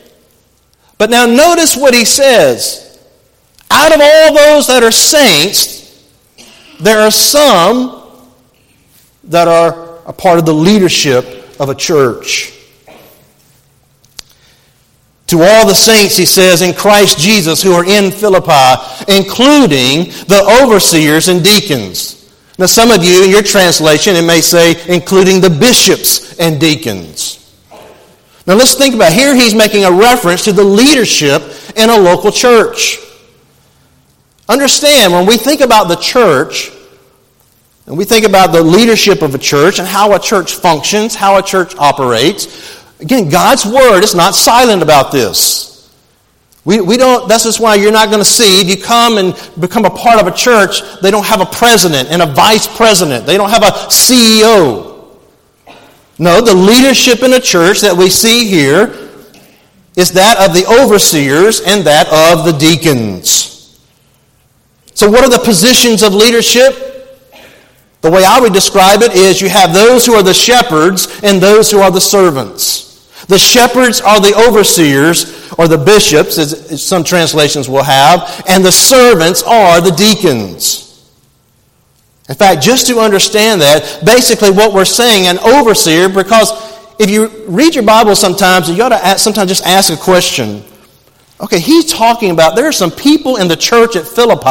But 0.99 1.09
now 1.09 1.25
notice 1.25 1.75
what 1.75 1.95
he 1.95 2.05
says. 2.05 3.03
Out 3.71 3.95
of 3.95 4.01
all 4.03 4.35
those 4.35 4.67
that 4.67 4.83
are 4.83 4.93
saints, 4.93 6.07
there 6.79 6.99
are 6.99 7.11
some 7.11 8.03
that 9.25 9.49
are 9.49 9.99
a 10.05 10.13
part 10.13 10.39
of 10.39 10.45
the 10.45 10.53
leadership 10.53 11.59
of 11.59 11.71
a 11.71 11.75
church. 11.75 12.53
To 15.33 15.43
all 15.43 15.67
the 15.67 15.75
saints, 15.75 16.15
he 16.15 16.27
says, 16.27 16.61
in 16.61 16.75
Christ 16.75 17.19
Jesus 17.19 17.63
who 17.63 17.73
are 17.73 17.87
in 17.87 18.11
Philippi, 18.11 18.83
including 19.09 20.11
the 20.29 20.61
overseers 20.63 21.29
and 21.29 21.43
deacons. 21.43 22.31
Now, 22.59 22.67
some 22.67 22.91
of 22.91 23.03
you, 23.03 23.25
in 23.25 23.31
your 23.31 23.43
translation, 23.43 24.15
it 24.15 24.27
may 24.27 24.43
say, 24.43 24.77
including 24.93 25.41
the 25.41 25.49
bishops 25.49 26.39
and 26.39 26.61
deacons. 26.61 27.39
Now, 28.47 28.57
let's 28.57 28.75
think 28.75 28.95
about. 28.95 29.15
Here 29.15 29.35
he's 29.35 29.55
making 29.55 29.87
a 29.87 29.91
reference 29.91 30.45
to 30.45 30.53
the 30.53 30.65
leadership 30.65 31.43
in 31.77 31.89
a 31.89 31.97
local 31.97 32.31
church. 32.31 32.99
Understand, 34.51 35.15
when 35.15 35.25
we 35.25 35.39
think 35.39 35.63
about 35.63 35.89
the 35.89 35.97
church, 35.97 36.71
and 37.87 37.97
we 37.97 38.05
think 38.05 38.27
about 38.27 38.53
the 38.53 38.63
leadership 38.63 39.23
of 39.23 39.35
a 39.35 39.39
church 39.39 39.79
and 39.79 39.89
how 39.89 40.15
a 40.15 40.19
church 40.19 40.57
functions, 40.57 41.15
how 41.15 41.39
a 41.39 41.43
church 41.43 41.75
operates, 41.77 42.82
again, 43.03 43.29
God's 43.29 43.67
Word 43.67 44.03
is 44.03 44.15
not 44.15 44.35
silent 44.35 44.83
about 44.83 45.13
this. 45.13 45.73
We, 46.65 46.81
we 46.81 46.97
don't, 46.97 47.29
this 47.29 47.45
is 47.45 47.59
why 47.59 47.75
you're 47.75 47.93
not 47.93 48.07
going 48.07 48.21
to 48.21 48.25
see, 48.25 48.61
if 48.61 48.69
you 48.69 48.83
come 48.83 49.19
and 49.19 49.35
become 49.59 49.85
a 49.85 49.91
part 49.91 50.21
of 50.21 50.29
a 50.29 50.37
church, 50.37 50.81
they 51.01 51.11
don't 51.11 51.27
have 51.27 51.41
a 51.41 51.47
president 51.47 52.09
and 52.11 52.23
a 52.23 52.27
vice 52.27 52.69
president. 52.77 53.27
They 53.27 53.37
don't 53.37 53.51
have 53.51 53.65
a 53.65 53.73
CEO. 53.91 55.19
No, 56.19 56.41
the 56.41 56.55
leadership 56.55 57.23
in 57.23 57.33
a 57.33 57.41
church 57.41 57.81
that 57.81 57.97
we 57.97 58.09
see 58.09 58.47
here 58.47 59.11
is 59.97 60.13
that 60.13 60.39
of 60.39 60.55
the 60.55 60.65
overseers 60.67 61.61
and 61.61 61.85
that 61.85 62.07
of 62.07 62.45
the 62.45 62.53
deacons. 62.53 63.81
So, 64.95 65.11
what 65.11 65.25
are 65.25 65.31
the 65.31 65.45
positions 65.45 66.03
of 66.03 66.15
leadership? 66.15 66.91
The 68.03 68.11
way 68.11 68.25
I 68.25 68.41
would 68.41 68.53
describe 68.53 69.03
it 69.03 69.15
is 69.15 69.41
you 69.41 69.49
have 69.49 69.73
those 69.73 70.07
who 70.07 70.15
are 70.15 70.23
the 70.23 70.35
shepherds 70.35 71.21
and 71.23 71.41
those 71.41 71.71
who 71.71 71.81
are 71.81 71.91
the 71.91 72.01
servants. 72.01 72.92
The 73.29 73.39
shepherds 73.39 74.01
are 74.01 74.21
the 74.21 74.35
overseers 74.49 75.53
or 75.59 75.69
the 75.69 75.79
bishops, 75.79 76.39
as 76.39 76.85
some 76.85 77.05
translations 77.05 77.69
will 77.69 77.83
have, 77.83 78.45
and 78.49 78.65
the 78.65 78.73
servants 78.73 79.43
are 79.43 79.81
the 79.81 79.93
deacons. 79.93 80.89
In 82.29 82.35
fact, 82.35 82.63
just 82.63 82.87
to 82.87 82.99
understand 82.99 83.61
that, 83.61 84.01
basically 84.05 84.51
what 84.51 84.73
we're 84.73 84.85
saying, 84.85 85.27
an 85.27 85.39
overseer, 85.39 86.09
because 86.09 86.51
if 86.99 87.11
you 87.11 87.29
read 87.47 87.75
your 87.75 87.85
Bible 87.85 88.15
sometimes, 88.15 88.69
you 88.71 88.83
ought 88.83 88.91
to 88.91 89.05
ask, 89.05 89.23
sometimes 89.23 89.49
just 89.51 89.67
ask 89.67 89.93
a 89.93 89.97
question. 89.97 90.63
Okay, 91.41 91.59
he's 91.59 91.93
talking 91.93 92.31
about 92.31 92.55
there 92.55 92.67
are 92.67 92.73
some 92.73 92.93
people 92.93 93.37
in 93.37 93.49
the 93.49 93.57
church 93.57 93.97
at 93.97 94.07
Philippi 94.07 94.45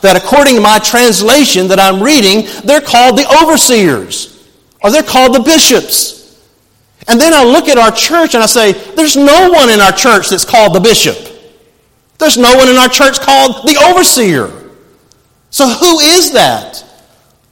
that, 0.00 0.14
according 0.16 0.54
to 0.54 0.60
my 0.60 0.78
translation 0.78 1.66
that 1.68 1.80
I'm 1.80 2.00
reading, 2.00 2.46
they're 2.64 2.80
called 2.80 3.18
the 3.18 3.26
overseers, 3.42 4.48
or 4.82 4.90
they're 4.92 5.02
called 5.02 5.34
the 5.34 5.40
bishops. 5.40 6.19
And 7.08 7.20
then 7.20 7.32
I 7.32 7.44
look 7.44 7.68
at 7.68 7.78
our 7.78 7.90
church 7.90 8.34
and 8.34 8.42
I 8.42 8.46
say, 8.46 8.72
there's 8.94 9.16
no 9.16 9.50
one 9.50 9.70
in 9.70 9.80
our 9.80 9.92
church 9.92 10.28
that's 10.28 10.44
called 10.44 10.74
the 10.74 10.80
bishop. 10.80 11.16
There's 12.18 12.36
no 12.36 12.56
one 12.56 12.68
in 12.68 12.76
our 12.76 12.88
church 12.88 13.20
called 13.20 13.66
the 13.66 13.76
overseer. 13.90 14.52
So 15.50 15.68
who 15.68 15.98
is 15.98 16.32
that? 16.32 16.84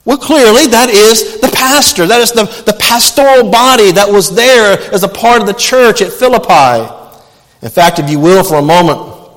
Well, 0.05 0.19
clearly, 0.19 0.67
that 0.69 0.89
is 0.91 1.41
the 1.41 1.49
pastor. 1.49 2.07
That 2.07 2.21
is 2.21 2.33
the, 2.33 2.45
the 2.65 2.77
pastoral 2.79 3.51
body 3.51 3.93
that 3.93 4.11
was 4.11 4.35
there 4.35 4.79
as 4.93 5.03
a 5.03 5.09
part 5.09 5.41
of 5.41 5.47
the 5.47 5.53
church 5.53 6.01
at 6.01 6.13
Philippi. 6.13 6.95
In 7.61 7.69
fact, 7.69 7.99
if 7.99 8.09
you 8.09 8.19
will, 8.19 8.45
for 8.45 8.57
a 8.57 8.63
moment, 8.63 9.31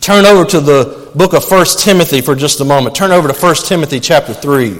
turn 0.00 0.24
over 0.24 0.48
to 0.50 0.60
the 0.60 1.10
book 1.14 1.34
of 1.34 1.44
1 1.50 1.66
Timothy 1.78 2.20
for 2.20 2.34
just 2.34 2.60
a 2.60 2.64
moment. 2.64 2.94
Turn 2.94 3.10
over 3.10 3.28
to 3.28 3.34
1 3.34 3.54
Timothy 3.66 4.00
chapter 4.00 4.32
3. 4.32 4.74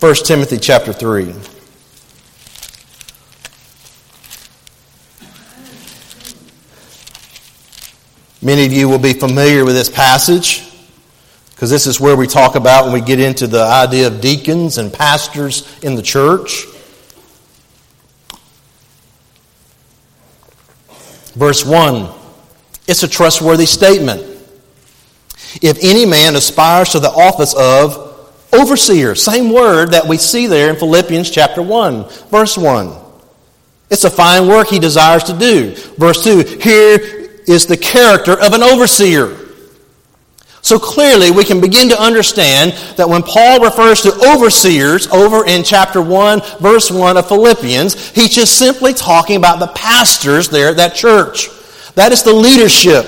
1 0.00 0.14
Timothy 0.16 0.58
chapter 0.58 0.92
3. 0.92 1.34
Many 8.44 8.66
of 8.66 8.72
you 8.72 8.90
will 8.90 8.98
be 8.98 9.14
familiar 9.14 9.64
with 9.64 9.74
this 9.74 9.88
passage 9.88 10.70
because 11.50 11.70
this 11.70 11.86
is 11.86 11.98
where 11.98 12.14
we 12.14 12.26
talk 12.26 12.56
about 12.56 12.84
when 12.84 12.92
we 12.92 13.00
get 13.00 13.18
into 13.18 13.46
the 13.46 13.62
idea 13.62 14.06
of 14.08 14.20
deacons 14.20 14.76
and 14.76 14.92
pastors 14.92 15.82
in 15.82 15.94
the 15.94 16.02
church. 16.02 16.66
Verse 21.34 21.64
1 21.64 22.20
it's 22.86 23.02
a 23.02 23.08
trustworthy 23.08 23.66
statement. 23.66 24.20
If 25.62 25.78
any 25.82 26.04
man 26.04 26.36
aspires 26.36 26.90
to 26.90 27.00
the 27.00 27.08
office 27.08 27.54
of 27.54 28.30
overseer, 28.52 29.14
same 29.14 29.52
word 29.52 29.92
that 29.92 30.06
we 30.06 30.18
see 30.18 30.46
there 30.46 30.68
in 30.68 30.76
Philippians 30.76 31.30
chapter 31.30 31.62
1, 31.62 32.08
verse 32.30 32.58
1. 32.58 32.92
It's 33.90 34.04
a 34.04 34.10
fine 34.10 34.48
work 34.48 34.68
he 34.68 34.78
desires 34.78 35.24
to 35.24 35.38
do. 35.38 35.74
Verse 35.96 36.22
2 36.24 36.58
Here 36.60 37.23
is 37.46 37.66
the 37.66 37.76
character 37.76 38.32
of 38.32 38.52
an 38.52 38.62
overseer. 38.62 39.38
So 40.62 40.78
clearly, 40.78 41.30
we 41.30 41.44
can 41.44 41.60
begin 41.60 41.90
to 41.90 42.00
understand 42.00 42.72
that 42.96 43.06
when 43.06 43.22
Paul 43.22 43.60
refers 43.60 44.00
to 44.02 44.14
overseers 44.32 45.06
over 45.08 45.46
in 45.46 45.62
chapter 45.62 46.00
1, 46.00 46.40
verse 46.58 46.90
1 46.90 47.18
of 47.18 47.28
Philippians, 47.28 48.12
he's 48.12 48.34
just 48.34 48.58
simply 48.58 48.94
talking 48.94 49.36
about 49.36 49.58
the 49.58 49.66
pastors 49.66 50.48
there 50.48 50.68
at 50.68 50.78
that 50.78 50.94
church. 50.94 51.48
That 51.96 52.12
is 52.12 52.22
the 52.22 52.32
leadership. 52.32 53.04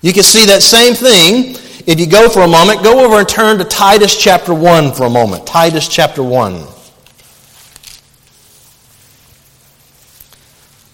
You 0.00 0.12
can 0.12 0.24
see 0.24 0.46
that 0.46 0.62
same 0.62 0.94
thing 0.94 1.54
if 1.86 1.98
you 1.98 2.06
go 2.06 2.28
for 2.28 2.40
a 2.40 2.48
moment, 2.48 2.82
go 2.82 3.04
over 3.04 3.20
and 3.20 3.28
turn 3.28 3.58
to 3.58 3.64
Titus 3.64 4.20
chapter 4.20 4.52
1 4.52 4.92
for 4.92 5.04
a 5.04 5.10
moment. 5.10 5.46
Titus 5.46 5.88
chapter 5.88 6.22
1. 6.22 6.64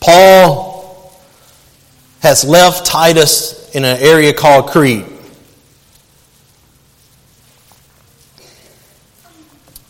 Paul 0.01 0.76
has 2.27 2.45
left 2.45 2.85
Titus 2.85 3.71
in 3.73 3.85
an 3.85 3.99
area 4.01 4.33
called 4.33 4.71
Crete. 4.71 5.05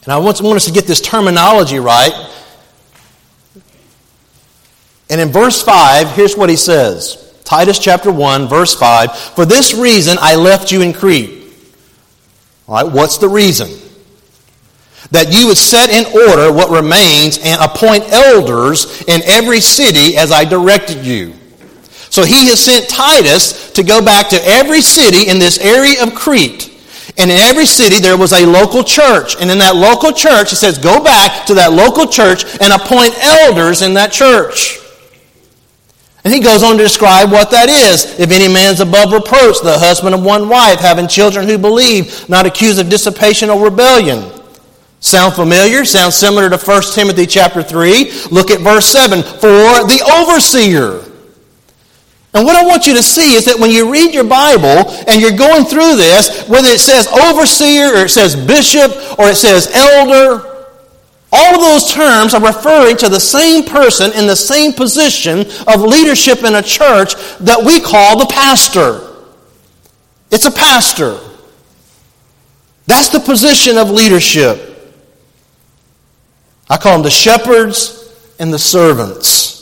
And 0.04 0.12
I 0.12 0.18
want, 0.18 0.38
us 0.42 0.66
to 0.66 0.72
get 0.72 0.86
this 0.86 1.00
terminology 1.00 1.78
right. 1.78 2.12
And 5.08 5.18
in 5.18 5.30
verse 5.30 5.62
5, 5.62 6.10
here's 6.10 6.36
what 6.36 6.50
he 6.50 6.56
says 6.56 7.40
Titus 7.44 7.78
chapter 7.78 8.12
1, 8.12 8.48
verse 8.48 8.74
5 8.74 9.16
For 9.16 9.46
this 9.46 9.72
reason 9.72 10.18
I 10.20 10.34
left 10.34 10.70
you 10.70 10.82
in 10.82 10.92
Crete. 10.92 11.42
All 12.68 12.74
right, 12.74 12.92
what's 12.92 13.16
the 13.16 13.28
reason? 13.28 13.70
That 15.12 15.32
you 15.32 15.46
would 15.46 15.56
set 15.56 15.88
in 15.88 16.04
order 16.04 16.52
what 16.52 16.68
remains 16.68 17.38
and 17.38 17.62
appoint 17.62 18.12
elders 18.12 19.02
in 19.04 19.22
every 19.24 19.60
city 19.60 20.18
as 20.18 20.30
I 20.32 20.44
directed 20.44 21.06
you. 21.06 21.32
So 22.16 22.24
he 22.24 22.48
has 22.48 22.64
sent 22.64 22.88
Titus 22.88 23.70
to 23.72 23.82
go 23.82 24.02
back 24.02 24.30
to 24.30 24.40
every 24.42 24.80
city 24.80 25.28
in 25.28 25.38
this 25.38 25.58
area 25.58 26.02
of 26.02 26.14
Crete. 26.14 26.72
And 27.18 27.30
in 27.30 27.36
every 27.36 27.66
city 27.66 28.00
there 28.00 28.16
was 28.16 28.32
a 28.32 28.46
local 28.46 28.82
church. 28.82 29.36
And 29.38 29.50
in 29.50 29.58
that 29.58 29.76
local 29.76 30.12
church, 30.12 30.48
he 30.48 30.56
says, 30.56 30.78
go 30.78 31.04
back 31.04 31.44
to 31.44 31.52
that 31.52 31.74
local 31.74 32.06
church 32.06 32.46
and 32.62 32.72
appoint 32.72 33.12
elders 33.20 33.82
in 33.82 33.92
that 34.00 34.12
church. 34.12 34.78
And 36.24 36.32
he 36.32 36.40
goes 36.40 36.62
on 36.62 36.78
to 36.78 36.82
describe 36.82 37.30
what 37.30 37.50
that 37.50 37.68
is. 37.68 38.18
If 38.18 38.30
any 38.30 38.50
man 38.50 38.72
is 38.72 38.80
above 38.80 39.12
reproach, 39.12 39.60
the 39.60 39.78
husband 39.78 40.14
of 40.14 40.24
one 40.24 40.48
wife, 40.48 40.80
having 40.80 41.08
children 41.08 41.46
who 41.46 41.58
believe, 41.58 42.26
not 42.30 42.46
accused 42.46 42.80
of 42.80 42.88
dissipation 42.88 43.50
or 43.50 43.62
rebellion. 43.62 44.24
Sound 45.00 45.34
familiar? 45.34 45.84
Sounds 45.84 46.14
similar 46.14 46.48
to 46.48 46.56
1 46.56 46.82
Timothy 46.94 47.26
chapter 47.26 47.62
3. 47.62 48.10
Look 48.30 48.50
at 48.50 48.62
verse 48.62 48.86
7. 48.86 49.22
For 49.22 49.84
the 49.84 50.00
overseer 50.16 51.05
and 52.36 52.44
what 52.44 52.54
I 52.54 52.66
want 52.66 52.86
you 52.86 52.92
to 52.92 53.02
see 53.02 53.32
is 53.32 53.46
that 53.46 53.58
when 53.58 53.70
you 53.70 53.90
read 53.90 54.12
your 54.12 54.22
Bible 54.28 54.92
and 55.08 55.22
you're 55.22 55.32
going 55.32 55.64
through 55.64 55.96
this, 55.96 56.46
whether 56.46 56.68
it 56.68 56.80
says 56.80 57.08
overseer 57.08 57.96
or 57.96 58.04
it 58.04 58.10
says 58.10 58.36
bishop 58.36 58.92
or 59.18 59.30
it 59.30 59.36
says 59.36 59.70
elder, 59.72 60.44
all 61.32 61.54
of 61.54 61.60
those 61.62 61.90
terms 61.90 62.34
are 62.34 62.44
referring 62.44 62.98
to 62.98 63.08
the 63.08 63.18
same 63.18 63.64
person 63.64 64.12
in 64.12 64.26
the 64.26 64.36
same 64.36 64.74
position 64.74 65.46
of 65.66 65.80
leadership 65.80 66.44
in 66.44 66.56
a 66.56 66.62
church 66.62 67.14
that 67.40 67.62
we 67.64 67.80
call 67.80 68.18
the 68.18 68.26
pastor. 68.26 69.16
It's 70.30 70.44
a 70.44 70.50
pastor. 70.50 71.18
That's 72.86 73.08
the 73.08 73.20
position 73.20 73.78
of 73.78 73.88
leadership. 73.88 75.00
I 76.68 76.76
call 76.76 76.96
them 76.96 77.02
the 77.02 77.10
shepherds 77.10 78.14
and 78.38 78.52
the 78.52 78.58
servants. 78.58 79.55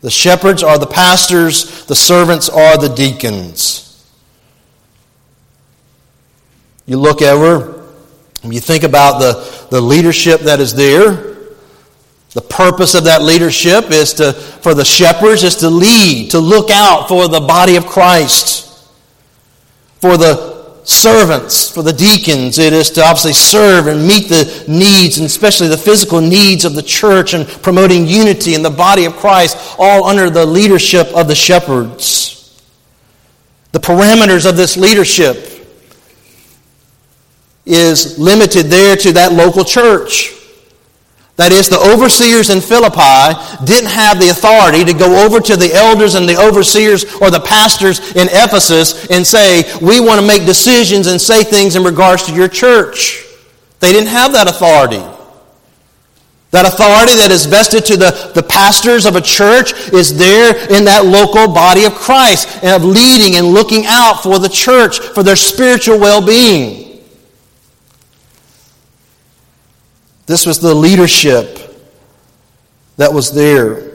The 0.00 0.10
shepherds 0.10 0.62
are 0.62 0.78
the 0.78 0.86
pastors, 0.86 1.84
the 1.86 1.94
servants 1.94 2.48
are 2.48 2.78
the 2.78 2.88
deacons. 2.88 3.84
You 6.86 6.98
look 6.98 7.20
over, 7.20 7.84
you 8.44 8.60
think 8.60 8.84
about 8.84 9.18
the, 9.18 9.66
the 9.70 9.80
leadership 9.80 10.42
that 10.42 10.60
is 10.60 10.74
there. 10.74 11.36
The 12.32 12.42
purpose 12.42 12.94
of 12.94 13.04
that 13.04 13.22
leadership 13.22 13.90
is 13.90 14.14
to, 14.14 14.32
for 14.32 14.74
the 14.74 14.84
shepherds, 14.84 15.42
is 15.42 15.56
to 15.56 15.68
lead, 15.68 16.30
to 16.30 16.38
look 16.38 16.70
out 16.70 17.08
for 17.08 17.26
the 17.26 17.40
body 17.40 17.76
of 17.76 17.86
Christ. 17.86 18.66
For 20.00 20.16
the 20.16 20.57
servants, 20.88 21.70
for 21.70 21.82
the 21.82 21.92
deacons, 21.92 22.58
it 22.58 22.72
is 22.72 22.90
to 22.92 23.04
obviously 23.04 23.34
serve 23.34 23.86
and 23.88 24.06
meet 24.06 24.28
the 24.28 24.64
needs, 24.66 25.18
and 25.18 25.26
especially 25.26 25.68
the 25.68 25.76
physical 25.76 26.20
needs 26.20 26.64
of 26.64 26.74
the 26.74 26.82
church 26.82 27.34
and 27.34 27.46
promoting 27.46 28.06
unity 28.06 28.54
in 28.54 28.62
the 28.62 28.70
body 28.70 29.04
of 29.04 29.14
Christ, 29.16 29.76
all 29.78 30.04
under 30.04 30.30
the 30.30 30.46
leadership 30.46 31.08
of 31.08 31.28
the 31.28 31.34
shepherds. 31.34 32.64
The 33.72 33.80
parameters 33.80 34.48
of 34.48 34.56
this 34.56 34.76
leadership 34.76 35.66
is 37.66 38.18
limited 38.18 38.66
there 38.66 38.96
to 38.96 39.12
that 39.12 39.34
local 39.34 39.64
church. 39.64 40.37
That 41.38 41.52
is, 41.52 41.68
the 41.68 41.78
overseers 41.78 42.50
in 42.50 42.60
Philippi 42.60 43.38
didn't 43.64 43.90
have 43.90 44.18
the 44.18 44.30
authority 44.30 44.84
to 44.84 44.92
go 44.92 45.24
over 45.24 45.38
to 45.38 45.54
the 45.54 45.72
elders 45.72 46.16
and 46.16 46.28
the 46.28 46.36
overseers 46.36 47.04
or 47.22 47.30
the 47.30 47.38
pastors 47.38 48.00
in 48.16 48.26
Ephesus 48.26 49.06
and 49.06 49.24
say, 49.24 49.62
We 49.78 50.00
want 50.00 50.20
to 50.20 50.26
make 50.26 50.46
decisions 50.46 51.06
and 51.06 51.20
say 51.20 51.44
things 51.44 51.76
in 51.76 51.84
regards 51.84 52.26
to 52.26 52.34
your 52.34 52.48
church. 52.48 53.24
They 53.78 53.92
didn't 53.92 54.08
have 54.08 54.32
that 54.32 54.48
authority. 54.48 54.98
That 56.50 56.66
authority 56.66 57.14
that 57.22 57.30
is 57.30 57.46
vested 57.46 57.84
to 57.86 57.96
the, 57.96 58.32
the 58.34 58.42
pastors 58.42 59.06
of 59.06 59.14
a 59.14 59.20
church 59.20 59.74
is 59.92 60.18
there 60.18 60.56
in 60.74 60.86
that 60.86 61.06
local 61.06 61.46
body 61.46 61.84
of 61.84 61.94
Christ 61.94 62.64
and 62.64 62.74
of 62.74 62.82
leading 62.82 63.36
and 63.36 63.46
looking 63.46 63.84
out 63.86 64.24
for 64.24 64.40
the 64.40 64.48
church, 64.48 64.98
for 64.98 65.22
their 65.22 65.36
spiritual 65.36 66.00
well 66.00 66.24
being. 66.24 66.87
This 70.28 70.44
was 70.44 70.60
the 70.60 70.74
leadership 70.74 71.58
that 72.98 73.14
was 73.14 73.32
there. 73.32 73.90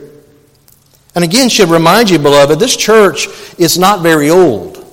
And 1.13 1.23
again, 1.23 1.47
should 1.47 1.69
remind 1.69 2.09
you, 2.09 2.17
beloved, 2.17 2.59
this 2.59 2.75
church 2.75 3.27
is 3.59 3.77
not 3.77 4.01
very 4.01 4.31
old. 4.31 4.83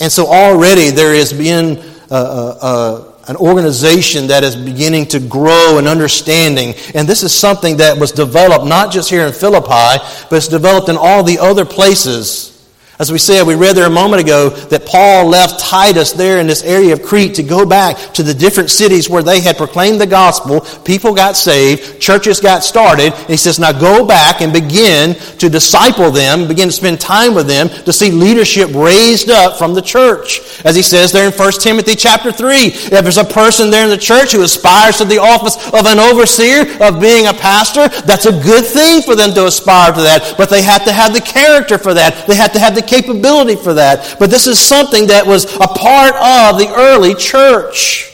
And 0.00 0.10
so 0.10 0.26
already 0.28 0.88
there 0.88 1.14
has 1.14 1.30
been 1.34 1.76
uh, 2.10 2.14
uh, 2.14 2.58
uh, 2.62 3.12
an 3.28 3.36
organization 3.36 4.28
that 4.28 4.44
is 4.44 4.56
beginning 4.56 5.06
to 5.08 5.20
grow 5.20 5.76
in 5.78 5.86
understanding. 5.86 6.72
And 6.94 7.06
this 7.06 7.22
is 7.22 7.34
something 7.34 7.76
that 7.76 7.98
was 7.98 8.12
developed 8.12 8.64
not 8.64 8.92
just 8.92 9.10
here 9.10 9.26
in 9.26 9.32
Philippi, 9.34 10.02
but 10.30 10.36
it's 10.36 10.48
developed 10.48 10.88
in 10.88 10.96
all 10.96 11.22
the 11.22 11.38
other 11.38 11.66
places 11.66 12.53
as 12.98 13.10
we 13.10 13.18
said, 13.18 13.44
we 13.44 13.56
read 13.56 13.74
there 13.74 13.88
a 13.88 13.90
moment 13.90 14.22
ago 14.22 14.50
that 14.50 14.86
Paul 14.86 15.26
left 15.28 15.58
Titus 15.58 16.12
there 16.12 16.38
in 16.38 16.46
this 16.46 16.62
area 16.62 16.92
of 16.92 17.02
Crete 17.02 17.34
to 17.34 17.42
go 17.42 17.66
back 17.66 17.96
to 18.14 18.22
the 18.22 18.32
different 18.32 18.70
cities 18.70 19.10
where 19.10 19.22
they 19.22 19.40
had 19.40 19.56
proclaimed 19.56 20.00
the 20.00 20.06
gospel. 20.06 20.60
People 20.84 21.12
got 21.12 21.36
saved, 21.36 22.00
churches 22.00 22.38
got 22.38 22.62
started. 22.62 23.12
And 23.12 23.28
he 23.28 23.36
says, 23.36 23.58
now 23.58 23.72
go 23.72 24.06
back 24.06 24.42
and 24.42 24.52
begin 24.52 25.14
to 25.38 25.50
disciple 25.50 26.12
them, 26.12 26.46
begin 26.46 26.68
to 26.68 26.72
spend 26.72 27.00
time 27.00 27.34
with 27.34 27.48
them 27.48 27.68
to 27.68 27.92
see 27.92 28.12
leadership 28.12 28.72
raised 28.72 29.28
up 29.28 29.58
from 29.58 29.74
the 29.74 29.82
church. 29.82 30.62
As 30.64 30.76
he 30.76 30.82
says 30.82 31.10
there 31.10 31.26
in 31.26 31.32
1 31.32 31.52
Timothy 31.60 31.96
chapter 31.96 32.30
3, 32.30 32.56
if 32.56 32.90
there's 32.90 33.18
a 33.18 33.24
person 33.24 33.70
there 33.70 33.84
in 33.84 33.90
the 33.90 33.98
church 33.98 34.32
who 34.32 34.42
aspires 34.42 34.98
to 34.98 35.04
the 35.04 35.18
office 35.18 35.56
of 35.72 35.86
an 35.86 35.98
overseer, 35.98 36.62
of 36.80 37.00
being 37.00 37.26
a 37.26 37.34
pastor, 37.34 37.88
that's 38.06 38.26
a 38.26 38.42
good 38.44 38.64
thing 38.64 39.02
for 39.02 39.16
them 39.16 39.34
to 39.34 39.46
aspire 39.46 39.92
to 39.92 40.00
that. 40.00 40.34
But 40.38 40.48
they 40.48 40.62
have 40.62 40.84
to 40.84 40.92
have 40.92 41.12
the 41.12 41.20
character 41.20 41.76
for 41.76 41.92
that. 41.94 42.28
They 42.28 42.36
have 42.36 42.52
to 42.52 42.60
have 42.60 42.76
the 42.76 42.84
capability 42.94 43.56
for 43.56 43.74
that. 43.74 44.16
But 44.18 44.30
this 44.30 44.46
is 44.46 44.58
something 44.58 45.08
that 45.08 45.26
was 45.26 45.44
a 45.56 45.68
part 45.68 46.14
of 46.14 46.58
the 46.58 46.72
early 46.76 47.14
church. 47.14 48.10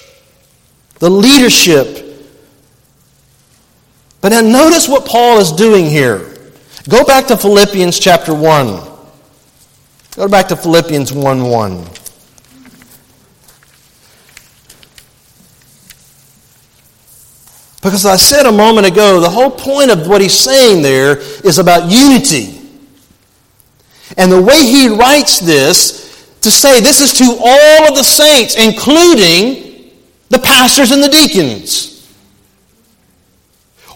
The 0.98 1.10
leadership. 1.10 2.06
But 4.20 4.30
now 4.30 4.40
notice 4.40 4.88
what 4.88 5.06
Paul 5.06 5.38
is 5.38 5.52
doing 5.52 5.86
here. 5.86 6.26
Go 6.88 7.04
back 7.04 7.26
to 7.28 7.36
Philippians 7.36 7.98
chapter 7.98 8.34
1. 8.34 8.88
Go 10.16 10.28
back 10.28 10.48
to 10.48 10.56
Philippians 10.56 11.12
1 11.12 11.42
1. 11.42 11.84
Because 17.82 18.04
I 18.04 18.16
said 18.16 18.44
a 18.44 18.52
moment 18.52 18.86
ago, 18.86 19.20
the 19.20 19.30
whole 19.30 19.50
point 19.50 19.90
of 19.90 20.06
what 20.06 20.20
he's 20.20 20.38
saying 20.38 20.82
there 20.82 21.16
is 21.18 21.58
about 21.58 21.90
unity. 21.90 22.59
And 24.16 24.30
the 24.30 24.42
way 24.42 24.64
he 24.64 24.88
writes 24.88 25.40
this, 25.40 26.00
to 26.40 26.50
say 26.50 26.80
this 26.80 27.00
is 27.00 27.12
to 27.14 27.24
all 27.24 27.88
of 27.88 27.94
the 27.94 28.02
saints, 28.02 28.56
including 28.56 29.92
the 30.30 30.38
pastors 30.38 30.90
and 30.90 31.02
the 31.02 31.08
deacons. 31.08 31.88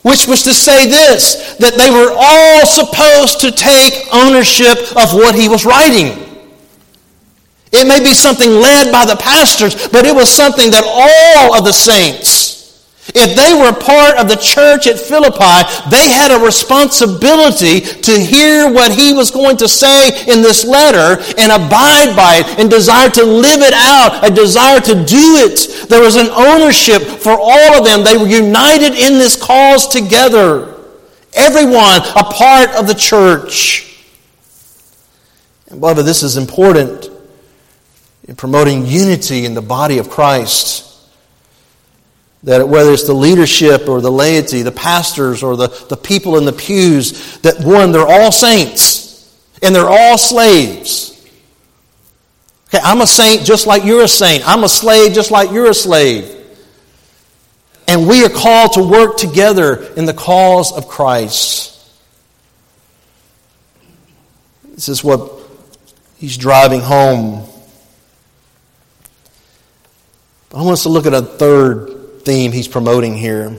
Which 0.03 0.27
was 0.27 0.43
to 0.43 0.53
say 0.53 0.87
this, 0.87 1.57
that 1.57 1.75
they 1.75 1.91
were 1.91 2.13
all 2.15 2.67
supposed 2.67 3.41
to 3.41 3.51
take 3.51 4.07
ownership 4.13 4.79
of 4.97 5.15
what 5.15 5.35
he 5.35 5.49
was 5.49 5.65
writing. 5.65 6.21
It 7.73 7.89
may 7.89 8.01
be 8.01 8.13
something 8.15 8.51
led 8.51 8.93
by 8.93 9.07
the 9.07 9.17
pastors, 9.17 9.89
but 9.89 10.05
it 10.05 10.15
was 10.15 10.31
something 10.31 10.71
that 10.71 10.85
all 10.85 11.57
of 11.57 11.65
the 11.65 11.73
saints 11.73 12.64
if 13.09 13.37
they 13.37 13.53
were 13.53 13.79
part 13.79 14.17
of 14.17 14.29
the 14.29 14.37
church 14.37 14.87
at 14.87 14.99
Philippi, 14.99 15.69
they 15.91 16.09
had 16.09 16.33
a 16.33 16.43
responsibility 16.43 17.81
to 17.81 18.13
hear 18.19 18.73
what 18.73 18.93
he 18.93 19.13
was 19.13 19.31
going 19.31 19.59
to 19.59 19.69
say 19.69 20.09
in 20.25 20.41
this 20.41 20.65
letter 20.65 21.23
and 21.37 21.53
abide 21.53 22.17
by 22.17 22.37
it 22.41 22.59
and 22.59 22.71
desire 22.71 23.11
to 23.11 23.23
live 23.23 23.61
it 23.61 23.75
out, 23.75 24.27
a 24.27 24.35
desire 24.35 24.81
to 24.81 24.95
do 25.05 25.37
it. 25.45 25.89
There 25.91 26.01
was 26.01 26.17
an 26.17 26.29
ownership 26.29 27.03
for 27.03 27.37
all 27.39 27.79
of 27.79 27.85
them. 27.85 28.05
They 28.05 28.17
were 28.17 28.27
united 28.27 28.95
in 28.95 29.19
this 29.19 29.37
cause 29.37 29.87
together. 29.87 30.75
Everyone 31.35 32.01
a 32.17 32.25
part 32.25 32.71
of 32.71 32.87
the 32.87 32.95
church. 32.95 34.03
And 35.69 35.79
beloved, 35.79 36.07
this 36.07 36.23
is 36.23 36.39
important 36.39 37.11
in 38.27 38.35
promoting 38.35 38.87
unity 38.87 39.45
in 39.45 39.53
the 39.53 39.63
body 39.63 39.99
of 39.99 40.09
Christ 40.09 40.94
that 42.45 42.69
whether 42.69 42.93
it's 42.93 43.07
the 43.07 43.15
leadership 43.15 43.89
or 43.89 44.01
the 44.01 44.13
laity, 44.13 44.63
the 44.63 44.73
pastors 44.73 45.43
or 45.43 45.57
the, 45.57 45.69
the 45.89 45.97
people 45.97 46.37
in 46.37 46.45
the 46.45 46.53
pews, 46.53 47.39
that 47.39 47.59
one, 47.61 47.91
they're 47.91 48.07
all 48.07 48.31
saints 48.31 49.35
and 49.63 49.75
they're 49.75 49.89
all 49.89 50.19
slaves. 50.19 51.11
Okay, 52.69 52.81
I'm 52.83 53.01
a 53.01 53.07
saint 53.07 53.45
just 53.45 53.67
like 53.67 53.85
you're 53.85 54.05
a 54.05 54.09
saint. 54.09 54.47
I'm 54.47 54.63
a 54.63 54.69
slave 54.69 55.15
just 55.15 55.31
like 55.31 55.53
you're 55.53 55.71
a 55.71 55.75
slave. 55.75 56.31
And 57.89 58.07
we 58.07 58.25
are 58.25 58.31
called 58.31 58.75
to 58.75 58.83
work 58.83 59.17
together 59.17 59.83
in 59.95 60.05
the 60.05 60.15
cause 60.15 60.71
of 60.73 60.87
Christ. 60.87 61.71
This 64.75 64.91
is 64.91 65.03
what 65.03 65.33
he's 66.19 66.37
driving 66.37 66.81
home. 66.81 67.49
I 70.53 70.59
want 70.59 70.73
us 70.73 70.83
to 70.83 70.89
look 70.89 71.07
at 71.07 71.15
a 71.15 71.23
third 71.23 71.94
theme 72.25 72.53
he's 72.53 72.69
promoting 72.69 73.17
here. 73.17 73.57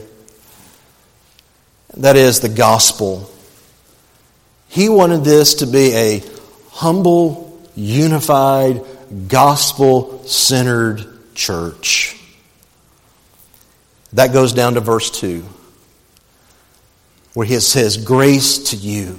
That 1.96 2.16
is 2.16 2.40
the 2.40 2.48
gospel. 2.48 3.30
He 4.68 4.88
wanted 4.88 5.24
this 5.24 5.54
to 5.56 5.66
be 5.66 5.94
a 5.94 6.22
humble, 6.70 7.60
unified, 7.74 8.82
gospel 9.28 10.24
centered 10.24 11.06
church. 11.34 12.20
That 14.12 14.32
goes 14.32 14.52
down 14.52 14.74
to 14.74 14.80
verse 14.80 15.10
2, 15.10 15.44
where 17.34 17.46
he 17.46 17.60
says, 17.60 17.96
Grace 17.96 18.70
to 18.70 18.76
you 18.76 19.18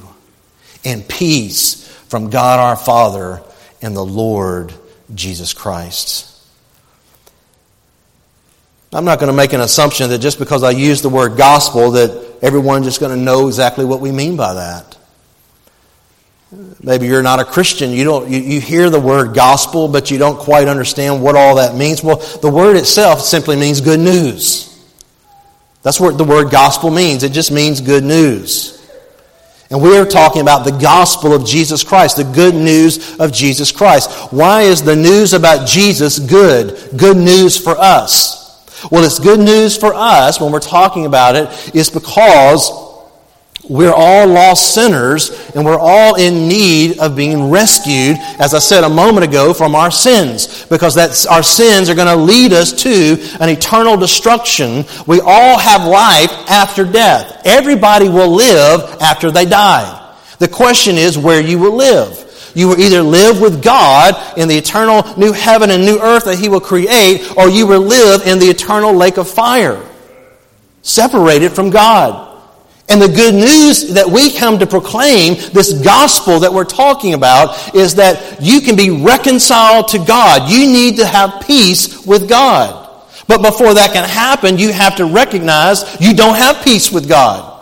and 0.84 1.08
peace 1.08 1.88
from 2.10 2.30
God 2.30 2.60
our 2.60 2.76
Father 2.76 3.42
and 3.82 3.96
the 3.96 4.06
Lord 4.06 4.74
Jesus 5.14 5.54
Christ. 5.54 6.37
I'm 8.94 9.06
not 9.06 9.20
going 9.20 9.32
to 9.32 9.36
make 9.36 9.54
an 9.54 9.62
assumption 9.62 10.10
that 10.10 10.20
just 10.20 10.40
because 10.40 10.64
I 10.64 10.72
use 10.72 11.02
the 11.02 11.10
word 11.10 11.38
gospel 11.38 11.92
that 11.92 12.38
everyone's 12.42 12.86
just 12.86 13.00
going 13.00 13.18
to 13.18 13.22
know 13.22 13.48
exactly 13.48 13.84
what 13.84 14.00
we 14.00 14.12
mean 14.12 14.38
by 14.38 14.54
that. 14.54 14.98
Maybe 16.82 17.08
you're 17.08 17.24
not 17.24 17.42
a 17.42 17.46
Christian. 17.46 17.92
You 17.92 18.06
don't 18.06 18.30
you, 18.30 18.40
you 18.40 18.62
hear 18.62 18.90
the 18.90 19.00
word 19.00 19.36
gospel, 19.36 19.90
but 19.90 20.10
you 20.10 20.18
don't 20.18 20.40
quite 20.40 20.70
understand 20.70 21.22
what 21.22 21.36
all 21.36 21.56
that 21.56 21.76
means. 21.76 22.02
Well, 22.02 22.18
the 22.42 22.50
word 22.50 22.78
itself 22.78 23.22
simply 23.22 23.58
means 23.58 23.82
good 23.82 24.00
news. 24.00 24.64
That's 25.84 26.00
what 26.00 26.18
the 26.18 26.24
word 26.24 26.50
gospel 26.50 26.90
means. 26.90 27.24
It 27.24 27.34
just 27.34 27.52
means 27.52 27.82
good 27.82 28.06
news. 28.06 28.74
And 29.70 29.82
we 29.82 29.98
are 29.98 30.06
talking 30.06 30.42
about 30.42 30.64
the 30.64 30.72
gospel 30.72 31.34
of 31.34 31.46
Jesus 31.46 31.84
Christ, 31.84 32.16
the 32.16 32.24
good 32.24 32.56
news 32.56 33.20
of 33.20 33.34
Jesus 33.34 33.74
Christ. 33.74 34.32
Why 34.32 34.62
is 34.62 34.82
the 34.82 34.96
news 34.96 35.34
about 35.34 35.68
Jesus 35.68 36.20
good? 36.20 36.78
Good 36.96 37.18
news 37.18 37.58
for 37.58 37.78
us. 37.78 38.47
Well, 38.92 39.04
it's 39.04 39.20
good 39.20 39.40
news 39.40 39.78
for 39.78 39.94
us 39.94 40.40
when 40.40 40.52
we're 40.52 40.60
talking 40.60 41.06
about 41.06 41.36
it, 41.36 41.76
is 41.76 41.90
because 41.90 42.72
we're 43.70 43.94
all 43.94 44.28
lost 44.28 44.74
sinners 44.74 45.52
and 45.54 45.66
we're 45.66 45.80
all 45.80 46.16
in 46.16 46.48
need 46.48 47.00
of 47.00 47.16
being 47.18 47.50
rescued, 47.50 48.18
as 48.40 48.54
I 48.54 48.60
said 48.60 48.84
a 48.84 48.90
moment 48.90 49.26
ago, 49.26 49.54
from 49.54 49.76
our 49.76 49.92
sins. 49.92 50.66
Because 50.66 50.96
that's, 50.96 51.26
our 51.26 51.44
sins 51.44 51.90
are 51.90 51.96
going 51.96 52.08
to 52.08 52.16
lead 52.16 52.54
us 52.54 52.72
to 52.84 53.18
an 53.42 53.50
eternal 53.50 53.98
destruction. 53.98 54.86
We 55.06 55.20
all 55.20 55.58
have 55.58 55.86
life 55.86 56.32
after 56.50 56.86
death. 56.86 57.42
Everybody 57.46 58.08
will 58.08 58.30
live 58.30 59.02
after 59.02 59.32
they 59.32 59.46
die. 59.46 60.16
The 60.40 60.48
question 60.48 60.96
is 60.96 61.18
where 61.18 61.42
you 61.42 61.60
will 61.60 61.76
live. 61.76 62.24
You 62.58 62.70
will 62.70 62.80
either 62.80 63.04
live 63.04 63.40
with 63.40 63.62
God 63.62 64.16
in 64.36 64.48
the 64.48 64.58
eternal 64.58 65.04
new 65.16 65.32
heaven 65.32 65.70
and 65.70 65.86
new 65.86 66.00
earth 66.00 66.26
that 66.26 66.40
He 66.40 66.50
will 66.50 66.60
create, 66.60 67.38
or 67.38 67.50
you 67.50 67.68
will 67.68 67.82
live 67.82 68.26
in 68.26 68.40
the 68.40 68.48
eternal 68.48 68.94
lake 68.94 69.18
of 69.18 69.30
fire, 69.30 69.80
separated 70.82 71.52
from 71.52 71.70
God. 71.70 72.24
And 72.90 73.00
the 73.00 73.10
good 73.10 73.36
news 73.36 73.94
that 73.94 74.08
we 74.08 74.34
come 74.36 74.58
to 74.58 74.66
proclaim, 74.66 75.36
this 75.54 75.72
gospel 75.84 76.40
that 76.40 76.52
we're 76.52 76.64
talking 76.64 77.14
about, 77.14 77.76
is 77.76 77.94
that 77.96 78.42
you 78.42 78.62
can 78.62 78.76
be 78.76 78.90
reconciled 78.90 79.90
to 79.90 80.00
God. 80.00 80.50
You 80.50 80.66
need 80.66 80.98
to 80.98 81.06
have 81.06 81.46
peace 81.46 82.08
with 82.08 82.28
God. 82.28 82.86
But 83.28 83.44
before 83.44 83.76
that 83.76 83.94
can 83.94 84.10
happen, 84.10 84.58
you 84.58 84.74
have 84.74 84.96
to 84.96 85.06
recognize 85.06 86.02
you 86.02 86.16
don't 86.16 86.38
have 86.38 86.64
peace 86.64 86.92
with 86.92 87.08
God. 87.08 87.54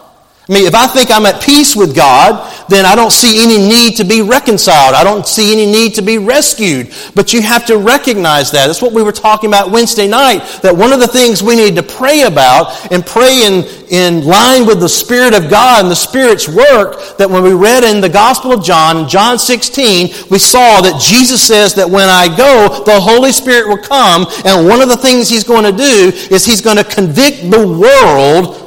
I 0.48 0.54
mean, 0.54 0.68
if 0.68 0.76
I 0.76 0.86
think 0.86 1.10
I'm 1.10 1.26
at 1.26 1.42
peace 1.42 1.76
with 1.76 1.96
God, 1.96 2.55
then 2.68 2.86
I 2.86 2.96
don't 2.96 3.12
see 3.12 3.44
any 3.44 3.58
need 3.58 3.98
to 3.98 4.04
be 4.04 4.22
reconciled. 4.22 4.96
I 4.96 5.04
don't 5.04 5.28
see 5.28 5.52
any 5.52 5.72
need 5.72 5.96
to 5.96 6.02
be 6.02 6.18
rescued. 6.18 6.94
But 7.14 7.34
you 7.34 7.42
have 7.42 7.66
to 7.68 7.78
recognize 7.78 8.52
that. 8.52 8.68
That's 8.68 8.82
what 8.82 8.94
we 8.94 9.04
were 9.04 9.12
talking 9.12 9.50
about 9.50 9.72
Wednesday 9.72 10.08
night. 10.08 10.40
That 10.62 10.76
one 10.76 10.94
of 10.94 11.00
the 11.00 11.08
things 11.08 11.44
we 11.44 11.56
need 11.56 11.76
to 11.76 11.84
pray 11.84 12.24
about 12.24 12.92
and 12.92 13.06
pray 13.06 13.44
in, 13.46 13.64
in 13.90 14.26
line 14.26 14.66
with 14.66 14.80
the 14.80 14.90
Spirit 14.90 15.34
of 15.34 15.50
God 15.50 15.84
and 15.84 15.92
the 15.92 15.96
Spirit's 15.96 16.48
work, 16.48 17.18
that 17.18 17.30
when 17.30 17.44
we 17.44 17.54
read 17.54 17.84
in 17.84 18.02
the 18.02 18.10
Gospel 18.10 18.52
of 18.52 18.64
John, 18.64 19.08
John 19.08 19.38
16, 19.38 20.30
we 20.32 20.40
saw 20.40 20.82
that 20.82 21.00
Jesus 21.00 21.42
says 21.46 21.76
that 21.76 21.90
when 21.90 22.10
I 22.10 22.28
go, 22.36 22.84
the 22.86 23.00
Holy 23.00 23.32
Spirit 23.32 23.68
will 23.68 23.78
come. 23.82 24.26
And 24.46 24.68
one 24.68 24.82
of 24.82 24.90
the 24.90 24.98
things 24.98 25.30
He's 25.30 25.44
going 25.44 25.64
to 25.64 25.72
do 25.72 26.12
is 26.34 26.46
He's 26.46 26.62
going 26.62 26.78
to 26.78 26.84
convict 26.84 27.50
the 27.52 27.68
world 27.68 28.62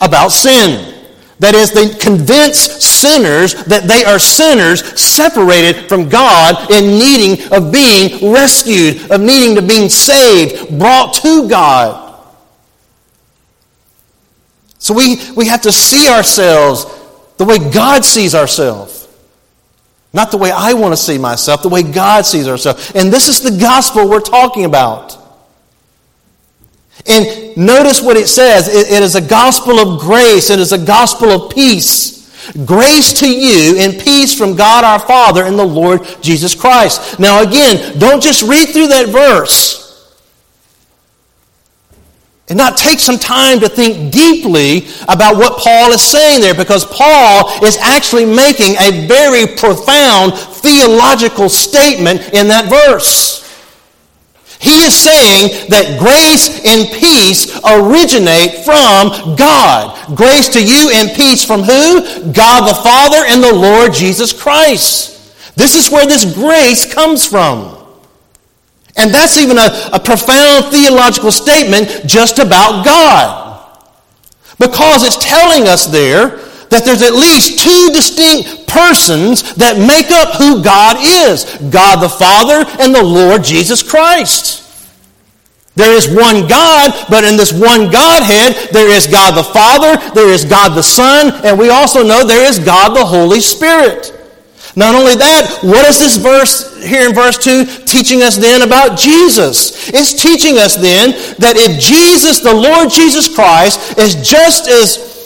about 0.00 0.28
sin. 0.28 0.91
That 1.42 1.56
is, 1.56 1.72
they 1.72 1.88
convince 1.88 2.56
sinners 2.56 3.64
that 3.64 3.88
they 3.88 4.04
are 4.04 4.20
sinners 4.20 5.00
separated 5.00 5.88
from 5.88 6.08
God 6.08 6.70
and 6.70 6.86
needing 6.86 7.52
of 7.52 7.72
being 7.72 8.32
rescued, 8.32 9.10
of 9.10 9.20
needing 9.20 9.56
to 9.56 9.62
being 9.62 9.88
saved, 9.88 10.78
brought 10.78 11.14
to 11.14 11.48
God. 11.48 12.16
So 14.78 14.94
we, 14.94 15.16
we 15.36 15.48
have 15.48 15.62
to 15.62 15.72
see 15.72 16.08
ourselves 16.08 16.86
the 17.38 17.44
way 17.44 17.58
God 17.58 18.04
sees 18.04 18.36
ourselves. 18.36 19.08
Not 20.12 20.30
the 20.30 20.38
way 20.38 20.52
I 20.52 20.74
want 20.74 20.92
to 20.92 20.96
see 20.96 21.18
myself, 21.18 21.62
the 21.62 21.68
way 21.68 21.82
God 21.82 22.24
sees 22.24 22.46
ourselves. 22.46 22.92
And 22.94 23.12
this 23.12 23.26
is 23.26 23.40
the 23.40 23.58
gospel 23.58 24.08
we're 24.08 24.20
talking 24.20 24.64
about. 24.64 25.18
And 27.06 27.56
notice 27.56 28.00
what 28.00 28.16
it 28.16 28.28
says 28.28 28.68
it, 28.68 28.90
it 28.90 29.02
is 29.02 29.14
a 29.14 29.20
gospel 29.20 29.78
of 29.78 30.00
grace, 30.00 30.50
it 30.50 30.58
is 30.58 30.72
a 30.72 30.84
gospel 30.84 31.30
of 31.30 31.52
peace. 31.52 32.12
Grace 32.66 33.20
to 33.20 33.30
you 33.30 33.78
and 33.78 34.00
peace 34.00 34.36
from 34.36 34.56
God 34.56 34.82
our 34.84 34.98
Father 34.98 35.44
and 35.44 35.56
the 35.56 35.64
Lord 35.64 36.00
Jesus 36.20 36.54
Christ. 36.54 37.20
Now, 37.20 37.40
again, 37.42 37.98
don't 37.98 38.20
just 38.20 38.42
read 38.42 38.70
through 38.70 38.88
that 38.88 39.08
verse 39.08 39.82
and 42.48 42.58
not 42.58 42.76
take 42.76 42.98
some 42.98 43.18
time 43.18 43.60
to 43.60 43.68
think 43.68 44.12
deeply 44.12 44.86
about 45.08 45.36
what 45.36 45.58
Paul 45.58 45.92
is 45.92 46.02
saying 46.02 46.42
there 46.42 46.54
because 46.54 46.84
Paul 46.84 47.64
is 47.64 47.78
actually 47.78 48.26
making 48.26 48.74
a 48.78 49.06
very 49.06 49.46
profound 49.56 50.34
theological 50.34 51.48
statement 51.48 52.34
in 52.34 52.48
that 52.48 52.68
verse. 52.68 53.41
He 54.62 54.86
is 54.86 54.94
saying 54.94 55.66
that 55.70 55.98
grace 55.98 56.62
and 56.62 56.86
peace 56.94 57.58
originate 57.66 58.64
from 58.64 59.34
God. 59.34 60.16
Grace 60.16 60.48
to 60.50 60.62
you 60.62 60.88
and 60.94 61.10
peace 61.16 61.44
from 61.44 61.62
who? 61.62 62.30
God 62.32 62.70
the 62.70 62.80
Father 62.80 63.26
and 63.26 63.42
the 63.42 63.52
Lord 63.52 63.92
Jesus 63.92 64.32
Christ. 64.32 65.18
This 65.56 65.74
is 65.74 65.90
where 65.90 66.06
this 66.06 66.32
grace 66.32 66.86
comes 66.94 67.26
from. 67.26 67.76
And 68.96 69.12
that's 69.12 69.36
even 69.36 69.58
a, 69.58 69.90
a 69.92 69.98
profound 69.98 70.66
theological 70.66 71.32
statement 71.32 72.06
just 72.06 72.38
about 72.38 72.84
God. 72.84 73.78
Because 74.60 75.02
it's 75.02 75.18
telling 75.18 75.66
us 75.66 75.86
there 75.86 76.38
that 76.72 76.84
there's 76.84 77.02
at 77.02 77.12
least 77.12 77.60
two 77.60 77.92
distinct 77.92 78.66
persons 78.66 79.54
that 79.54 79.76
make 79.76 80.10
up 80.10 80.40
who 80.40 80.64
God 80.64 80.96
is 80.98 81.44
God 81.70 82.00
the 82.00 82.08
Father 82.08 82.64
and 82.80 82.94
the 82.94 83.04
Lord 83.04 83.44
Jesus 83.44 83.82
Christ. 83.82 84.60
There 85.74 85.92
is 85.92 86.08
one 86.08 86.48
God, 86.48 86.92
but 87.08 87.24
in 87.24 87.36
this 87.36 87.52
one 87.52 87.90
Godhead, 87.90 88.72
there 88.72 88.90
is 88.90 89.06
God 89.06 89.36
the 89.36 89.44
Father, 89.44 89.96
there 90.12 90.28
is 90.28 90.44
God 90.44 90.76
the 90.76 90.82
Son, 90.82 91.32
and 91.44 91.58
we 91.58 91.70
also 91.70 92.04
know 92.04 92.24
there 92.24 92.44
is 92.44 92.58
God 92.58 92.94
the 92.94 93.04
Holy 93.04 93.40
Spirit. 93.40 94.12
Not 94.74 94.94
only 94.94 95.16
that, 95.16 95.60
what 95.62 95.84
is 95.84 95.98
this 95.98 96.16
verse 96.16 96.82
here 96.82 97.06
in 97.06 97.14
verse 97.14 97.36
2 97.36 97.84
teaching 97.84 98.22
us 98.22 98.36
then 98.36 98.62
about 98.62 98.98
Jesus? 98.98 99.90
It's 99.92 100.14
teaching 100.14 100.56
us 100.56 100.76
then 100.76 101.12
that 101.38 101.56
if 101.56 101.80
Jesus, 101.80 102.40
the 102.40 102.54
Lord 102.54 102.90
Jesus 102.90 103.34
Christ, 103.34 103.98
is 103.98 104.14
just 104.16 104.68
as 104.68 105.21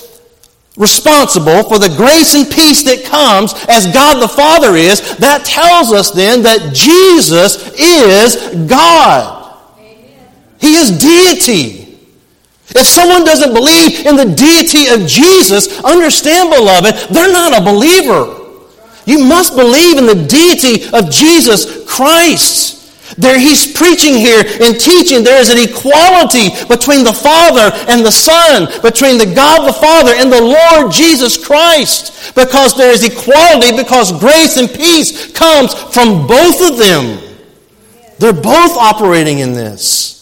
responsible 0.76 1.64
for 1.64 1.78
the 1.78 1.92
grace 1.96 2.34
and 2.34 2.50
peace 2.50 2.82
that 2.84 3.04
comes 3.04 3.54
as 3.68 3.92
God 3.92 4.20
the 4.20 4.28
Father 4.28 4.76
is, 4.76 5.16
that 5.16 5.44
tells 5.44 5.92
us 5.92 6.10
then 6.10 6.42
that 6.42 6.74
Jesus 6.74 7.72
is 7.78 8.68
God. 8.68 9.56
Amen. 9.78 10.28
He 10.60 10.74
is 10.74 10.98
deity. 10.98 11.86
If 12.74 12.86
someone 12.86 13.24
doesn't 13.24 13.54
believe 13.54 14.04
in 14.06 14.16
the 14.16 14.34
deity 14.34 14.88
of 14.88 15.08
Jesus, 15.08 15.82
understand, 15.82 16.50
beloved, 16.50 17.10
they're 17.10 17.32
not 17.32 17.56
a 17.56 17.64
believer. 17.64 18.42
You 19.06 19.24
must 19.24 19.54
believe 19.54 19.98
in 19.98 20.06
the 20.06 20.26
deity 20.26 20.88
of 20.92 21.10
Jesus 21.10 21.88
Christ. 21.88 22.85
There 23.16 23.38
he's 23.38 23.72
preaching 23.72 24.14
here 24.14 24.42
and 24.60 24.80
teaching 24.80 25.22
there 25.22 25.40
is 25.40 25.50
an 25.50 25.58
equality 25.58 26.50
between 26.66 27.04
the 27.04 27.12
Father 27.12 27.70
and 27.88 28.04
the 28.04 28.10
Son, 28.10 28.66
between 28.82 29.18
the 29.18 29.32
God 29.32 29.66
the 29.66 29.72
Father 29.72 30.12
and 30.14 30.32
the 30.32 30.40
Lord 30.40 30.92
Jesus 30.92 31.42
Christ. 31.42 32.34
Because 32.34 32.76
there 32.76 32.90
is 32.90 33.04
equality, 33.04 33.76
because 33.76 34.18
grace 34.18 34.56
and 34.56 34.68
peace 34.68 35.32
comes 35.32 35.72
from 35.94 36.26
both 36.26 36.60
of 36.60 36.78
them. 36.78 37.22
They're 38.18 38.32
both 38.32 38.76
operating 38.76 39.38
in 39.38 39.52
this. 39.52 40.16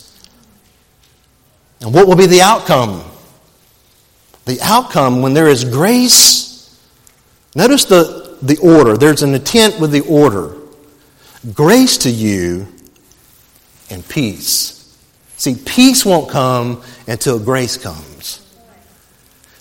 And 1.81 1.95
what 1.95 2.07
will 2.07 2.17
be 2.17 2.27
the 2.27 2.43
outcome? 2.43 3.03
The 4.45 4.61
outcome 4.63 5.23
when 5.23 5.33
there 5.33 5.49
is 5.49 5.65
grace, 5.65 6.79
notice 7.55 7.87
the, 7.87 8.37
the 8.43 8.59
order. 8.59 8.97
There's 8.97 9.23
an 9.23 9.35
intent 9.35 9.81
with 9.81 9.91
the 9.91 10.03
order. 10.03 10.57
Grace 11.55 11.99
to 11.99 12.11
you 12.11 12.69
and 13.91 14.07
peace. 14.09 14.97
See, 15.37 15.55
peace 15.55 16.05
won't 16.05 16.31
come 16.31 16.83
until 17.07 17.39
grace 17.39 17.77
comes. 17.77 18.41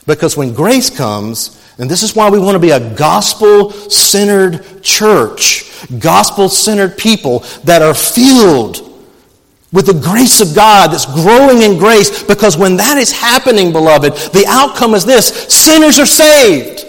Because 0.06 0.38
when 0.38 0.54
grace 0.54 0.90
comes, 0.90 1.60
and 1.78 1.90
this 1.90 2.04
is 2.04 2.16
why 2.16 2.30
we 2.30 2.40
want 2.40 2.56
to 2.56 2.60
be 2.60 2.72
a 2.72 2.96
gospel 2.96 3.72
centered 3.72 4.84
church, 4.84 5.72
gospel 6.00 6.50
centered 6.50 6.98
people 6.98 7.40
that 7.64 7.82
are 7.82 7.94
filled 7.94 8.90
with 9.72 9.88
the 9.88 9.94
grace 9.94 10.40
of 10.40 10.56
God 10.56 10.92
that's 10.92 11.08
growing 11.08 11.64
in 11.64 11.80
grace. 11.80 12.24
Because 12.24 12.58
when 12.58 12.78
that 12.78 12.98
is 12.98 13.12
happening, 13.12 13.72
beloved, 13.72 14.14
the 14.32 14.46
outcome 14.48 14.94
is 14.94 15.04
this 15.04 15.28
sinners 15.52 16.00
are 16.00 16.06
saved. 16.06 16.86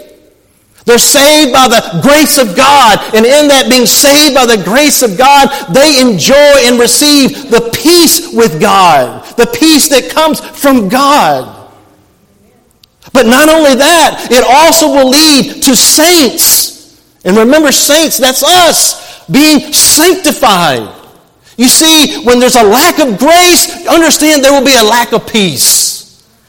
They're 0.85 0.99
saved 0.99 1.51
by 1.51 1.67
the 1.67 1.99
grace 2.01 2.37
of 2.37 2.55
God. 2.55 2.99
And 3.15 3.25
in 3.25 3.47
that 3.49 3.69
being 3.69 3.87
saved 3.87 4.35
by 4.35 4.45
the 4.45 4.63
grace 4.63 5.01
of 5.01 5.17
God, 5.17 5.49
they 5.73 5.99
enjoy 5.99 6.69
and 6.69 6.79
receive 6.79 7.49
the 7.49 7.71
peace 7.73 8.33
with 8.33 8.61
God, 8.61 9.25
the 9.35 9.47
peace 9.47 9.89
that 9.89 10.11
comes 10.11 10.39
from 10.39 10.87
God. 10.87 11.51
But 13.13 13.25
not 13.25 13.49
only 13.49 13.75
that, 13.75 14.27
it 14.29 14.43
also 14.43 14.87
will 14.87 15.09
lead 15.09 15.63
to 15.63 15.75
saints. 15.75 17.01
And 17.23 17.35
remember, 17.35 17.71
saints, 17.71 18.17
that's 18.17 18.43
us 18.43 19.25
being 19.29 19.73
sanctified. 19.73 20.93
You 21.57 21.69
see, 21.69 22.23
when 22.25 22.39
there's 22.39 22.57
a 22.57 22.63
lack 22.63 22.99
of 22.99 23.17
grace, 23.17 23.87
understand 23.87 24.43
there 24.43 24.51
will 24.51 24.65
be 24.65 24.75
a 24.75 24.83
lack 24.83 25.13
of 25.13 25.25
peace. 25.25 25.94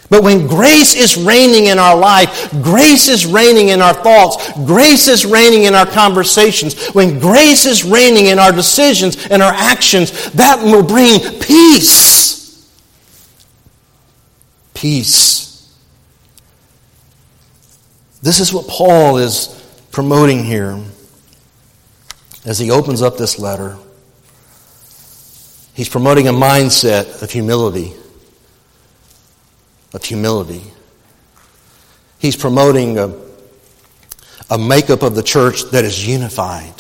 But 0.09 0.23
when 0.23 0.47
grace 0.47 0.95
is 0.95 1.17
reigning 1.17 1.67
in 1.67 1.79
our 1.79 1.97
life, 1.97 2.51
grace 2.63 3.09
is 3.09 3.27
reigning 3.27 3.69
in 3.69 3.83
our 3.83 3.95
thoughts, 3.95 4.53
grace 4.65 5.09
is 5.09 5.27
reigning 5.27 5.65
in 5.65 5.75
our 5.75 5.87
conversations, 5.87 6.89
when 6.91 7.19
grace 7.19 7.67
is 7.67 7.85
reigning 7.85 8.27
in 8.27 8.39
our 8.39 8.53
decisions 8.53 9.27
and 9.27 9.43
our 9.43 9.53
actions, 9.53 10.31
that 10.33 10.63
will 10.63 10.85
bring 10.85 11.19
peace. 11.41 12.71
Peace. 14.75 15.47
This 18.23 18.41
is 18.41 18.53
what 18.53 18.69
Paul 18.69 19.19
is 19.19 19.49
promoting 19.91 20.45
here 20.45 20.81
as 22.45 22.59
he 22.59 22.71
opens 22.71 23.03
up 23.03 23.17
this 23.17 23.39
letter. 23.39 23.77
He's 25.75 25.89
promoting 25.89 26.29
a 26.29 26.33
mindset 26.33 27.23
of 27.23 27.31
humility. 27.31 27.93
Of 29.97 30.05
humility. 30.05 30.63
He's 32.19 32.37
promoting 32.37 32.99
a, 32.99 33.15
a 34.51 34.59
makeup 34.59 35.03
of 35.03 35.15
the 35.15 35.23
church 35.23 35.63
that 35.71 35.87
is 35.87 36.07
unified 36.07 36.75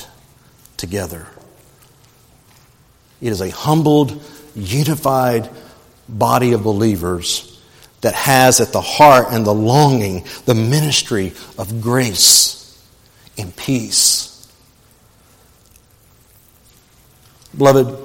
together. 0.77 1.27
It 3.23 3.29
is 3.29 3.41
a 3.41 3.49
humbled, 3.49 4.23
unified 4.55 5.49
body 6.07 6.53
of 6.53 6.63
believers 6.63 7.59
that 8.03 8.13
has 8.13 8.61
at 8.61 8.73
the 8.73 8.83
heart 8.83 9.29
and 9.31 9.47
the 9.47 9.55
longing 9.55 10.27
the 10.45 10.55
ministry 10.55 11.33
of 11.57 11.81
grace 11.81 12.87
and 13.39 13.57
peace. 13.57 14.47
Beloved, 17.57 17.97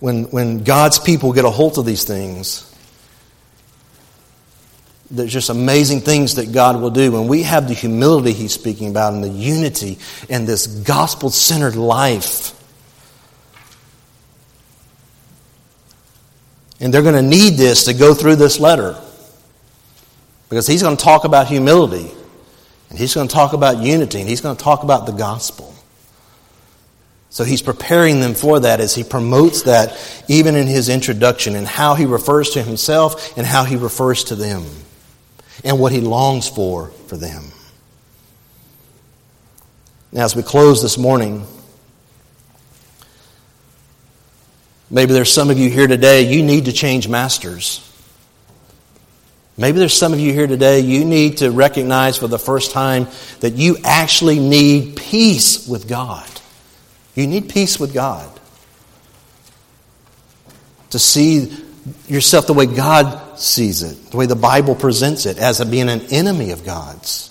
when, 0.00 0.24
when 0.24 0.64
God's 0.64 0.98
people 0.98 1.32
get 1.32 1.46
a 1.46 1.50
hold 1.50 1.78
of 1.78 1.86
these 1.86 2.04
things, 2.04 2.70
there's 5.14 5.32
just 5.32 5.50
amazing 5.50 6.00
things 6.00 6.34
that 6.34 6.52
God 6.52 6.80
will 6.80 6.90
do. 6.90 7.12
When 7.12 7.28
we 7.28 7.42
have 7.44 7.68
the 7.68 7.74
humility 7.74 8.32
He's 8.32 8.52
speaking 8.52 8.90
about 8.90 9.14
and 9.14 9.22
the 9.22 9.28
unity 9.28 9.98
and 10.28 10.46
this 10.46 10.66
gospel 10.66 11.30
centered 11.30 11.76
life, 11.76 12.52
and 16.80 16.92
they're 16.92 17.02
going 17.02 17.14
to 17.14 17.22
need 17.22 17.54
this 17.54 17.84
to 17.84 17.94
go 17.94 18.14
through 18.14 18.36
this 18.36 18.58
letter 18.58 19.00
because 20.48 20.66
He's 20.66 20.82
going 20.82 20.96
to 20.96 21.02
talk 21.02 21.24
about 21.24 21.46
humility 21.46 22.10
and 22.90 22.98
He's 22.98 23.14
going 23.14 23.28
to 23.28 23.34
talk 23.34 23.52
about 23.52 23.78
unity 23.78 24.20
and 24.20 24.28
He's 24.28 24.40
going 24.40 24.56
to 24.56 24.62
talk 24.62 24.82
about 24.82 25.06
the 25.06 25.12
gospel. 25.12 25.74
So 27.30 27.42
he's 27.42 27.62
preparing 27.62 28.20
them 28.20 28.34
for 28.34 28.60
that 28.60 28.78
as 28.78 28.94
he 28.94 29.02
promotes 29.02 29.62
that 29.62 30.00
even 30.28 30.54
in 30.54 30.68
his 30.68 30.88
introduction 30.88 31.56
and 31.56 31.66
how 31.66 31.96
he 31.96 32.06
refers 32.06 32.50
to 32.50 32.62
himself 32.62 33.36
and 33.36 33.44
how 33.44 33.64
he 33.64 33.74
refers 33.74 34.22
to 34.24 34.36
them 34.36 34.64
and 35.62 35.78
what 35.78 35.92
he 35.92 36.00
longs 36.00 36.48
for 36.48 36.88
for 37.06 37.16
them. 37.16 37.44
Now, 40.10 40.24
as 40.24 40.36
we 40.36 40.42
close 40.42 40.80
this 40.80 40.96
morning, 40.96 41.44
maybe 44.90 45.12
there's 45.12 45.32
some 45.32 45.50
of 45.50 45.58
you 45.58 45.70
here 45.70 45.86
today, 45.86 46.22
you 46.22 46.42
need 46.42 46.66
to 46.66 46.72
change 46.72 47.08
masters. 47.08 47.80
Maybe 49.56 49.78
there's 49.78 49.96
some 49.96 50.12
of 50.12 50.20
you 50.20 50.32
here 50.32 50.46
today, 50.46 50.80
you 50.80 51.04
need 51.04 51.38
to 51.38 51.50
recognize 51.50 52.16
for 52.16 52.26
the 52.26 52.38
first 52.38 52.72
time 52.72 53.06
that 53.40 53.54
you 53.54 53.76
actually 53.84 54.40
need 54.40 54.96
peace 54.96 55.68
with 55.68 55.88
God. 55.88 56.28
You 57.14 57.26
need 57.26 57.48
peace 57.48 57.78
with 57.78 57.94
God. 57.94 58.28
To 60.90 60.98
see 60.98 61.56
yourself 62.08 62.46
the 62.46 62.52
way 62.52 62.66
Sees 63.36 63.82
it, 63.82 64.10
the 64.10 64.16
way 64.16 64.26
the 64.26 64.36
Bible 64.36 64.74
presents 64.74 65.26
it, 65.26 65.38
as 65.38 65.62
being 65.64 65.88
an 65.88 66.02
enemy 66.10 66.50
of 66.50 66.64
God's. 66.64 67.30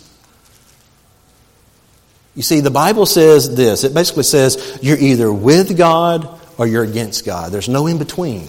You 2.35 2.41
see, 2.41 2.61
the 2.61 2.71
Bible 2.71 3.05
says 3.05 3.55
this 3.55 3.83
it 3.83 3.93
basically 3.93 4.23
says 4.23 4.79
you're 4.81 4.97
either 4.97 5.31
with 5.31 5.77
God 5.77 6.39
or 6.57 6.67
you're 6.67 6.83
against 6.83 7.25
God. 7.25 7.51
There's 7.51 7.69
no 7.69 7.87
in 7.87 7.97
between. 7.97 8.47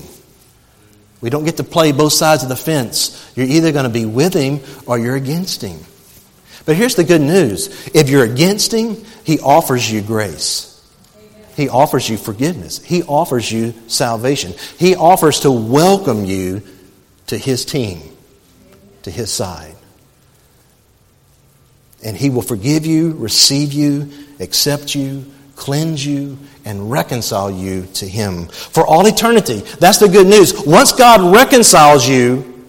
We 1.20 1.30
don't 1.30 1.44
get 1.44 1.56
to 1.56 1.64
play 1.64 1.92
both 1.92 2.12
sides 2.12 2.42
of 2.42 2.48
the 2.48 2.56
fence. 2.56 3.32
You're 3.34 3.46
either 3.46 3.72
going 3.72 3.84
to 3.84 3.90
be 3.90 4.04
with 4.04 4.34
Him 4.34 4.60
or 4.86 4.98
you're 4.98 5.16
against 5.16 5.62
Him. 5.62 5.80
But 6.66 6.76
here's 6.76 6.96
the 6.96 7.04
good 7.04 7.20
news 7.20 7.88
if 7.94 8.08
you're 8.08 8.24
against 8.24 8.72
Him, 8.72 9.02
He 9.24 9.38
offers 9.40 9.90
you 9.90 10.02
grace. 10.02 10.70
He 11.56 11.68
offers 11.68 12.08
you 12.08 12.16
forgiveness. 12.16 12.82
He 12.82 13.04
offers 13.04 13.50
you 13.50 13.74
salvation. 13.86 14.54
He 14.78 14.96
offers 14.96 15.40
to 15.40 15.52
welcome 15.52 16.24
you 16.24 16.62
to 17.34 17.38
His 17.38 17.64
team, 17.64 18.00
to 19.02 19.10
His 19.10 19.30
side. 19.30 19.74
And 22.04 22.16
He 22.16 22.30
will 22.30 22.42
forgive 22.42 22.86
you, 22.86 23.12
receive 23.14 23.72
you, 23.72 24.10
accept 24.38 24.94
you, 24.94 25.26
cleanse 25.56 26.06
you, 26.06 26.38
and 26.64 26.90
reconcile 26.92 27.50
you 27.50 27.86
to 27.94 28.06
Him 28.06 28.46
for 28.46 28.86
all 28.86 29.04
eternity. 29.06 29.60
That's 29.80 29.98
the 29.98 30.08
good 30.08 30.28
news. 30.28 30.64
Once 30.64 30.92
God 30.92 31.34
reconciles 31.34 32.08
you, 32.08 32.64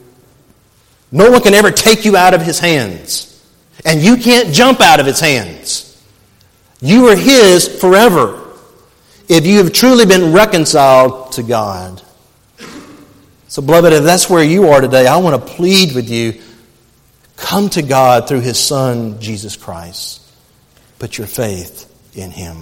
no 1.12 1.30
one 1.30 1.41
can 1.41 1.54
ever 1.54 1.69
take 1.69 2.04
you 2.04 2.17
out 2.17 2.34
of 2.34 2.41
His 2.41 2.60
hands. 2.60 3.32
And 3.86 4.01
you 4.01 4.17
can't 4.17 4.51
jump 4.51 4.82
out 4.82 4.99
of 4.99 5.06
His 5.06 5.19
hands. 5.19 6.04
You 6.82 7.10
are 7.10 7.15
His 7.15 7.67
forever 7.80 8.41
if 9.30 9.45
you 9.45 9.60
have 9.60 9.73
truly 9.73 10.08
been 10.08 10.34
reconciled 10.34 11.34
to 11.34 11.43
God. 11.43 12.01
So, 13.55 13.61
beloved, 13.61 13.93
if 13.93 14.03
that's 14.03 14.29
where 14.29 14.43
you 14.43 14.67
are 14.71 14.81
today, 14.81 15.07
I 15.07 15.15
want 15.15 15.41
to 15.41 15.53
plead 15.53 15.95
with 15.95 16.09
you 16.09 16.41
come 17.37 17.69
to 17.69 17.81
God 17.81 18.27
through 18.27 18.41
His 18.41 18.59
Son, 18.59 19.21
Jesus 19.21 19.55
Christ. 19.55 20.21
Put 20.99 21.17
your 21.17 21.25
faith 21.25 21.89
in 22.17 22.31
Him. 22.31 22.57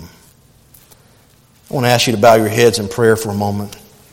I 1.72 1.74
want 1.74 1.88
to 1.88 1.90
ask 1.90 2.06
you 2.06 2.14
to 2.14 2.22
bow 2.22 2.36
your 2.36 2.48
heads 2.48 2.78
in 2.78 2.90
prayer 2.90 3.16
for 3.16 3.30
a 3.30 3.34
moment. 3.34 3.76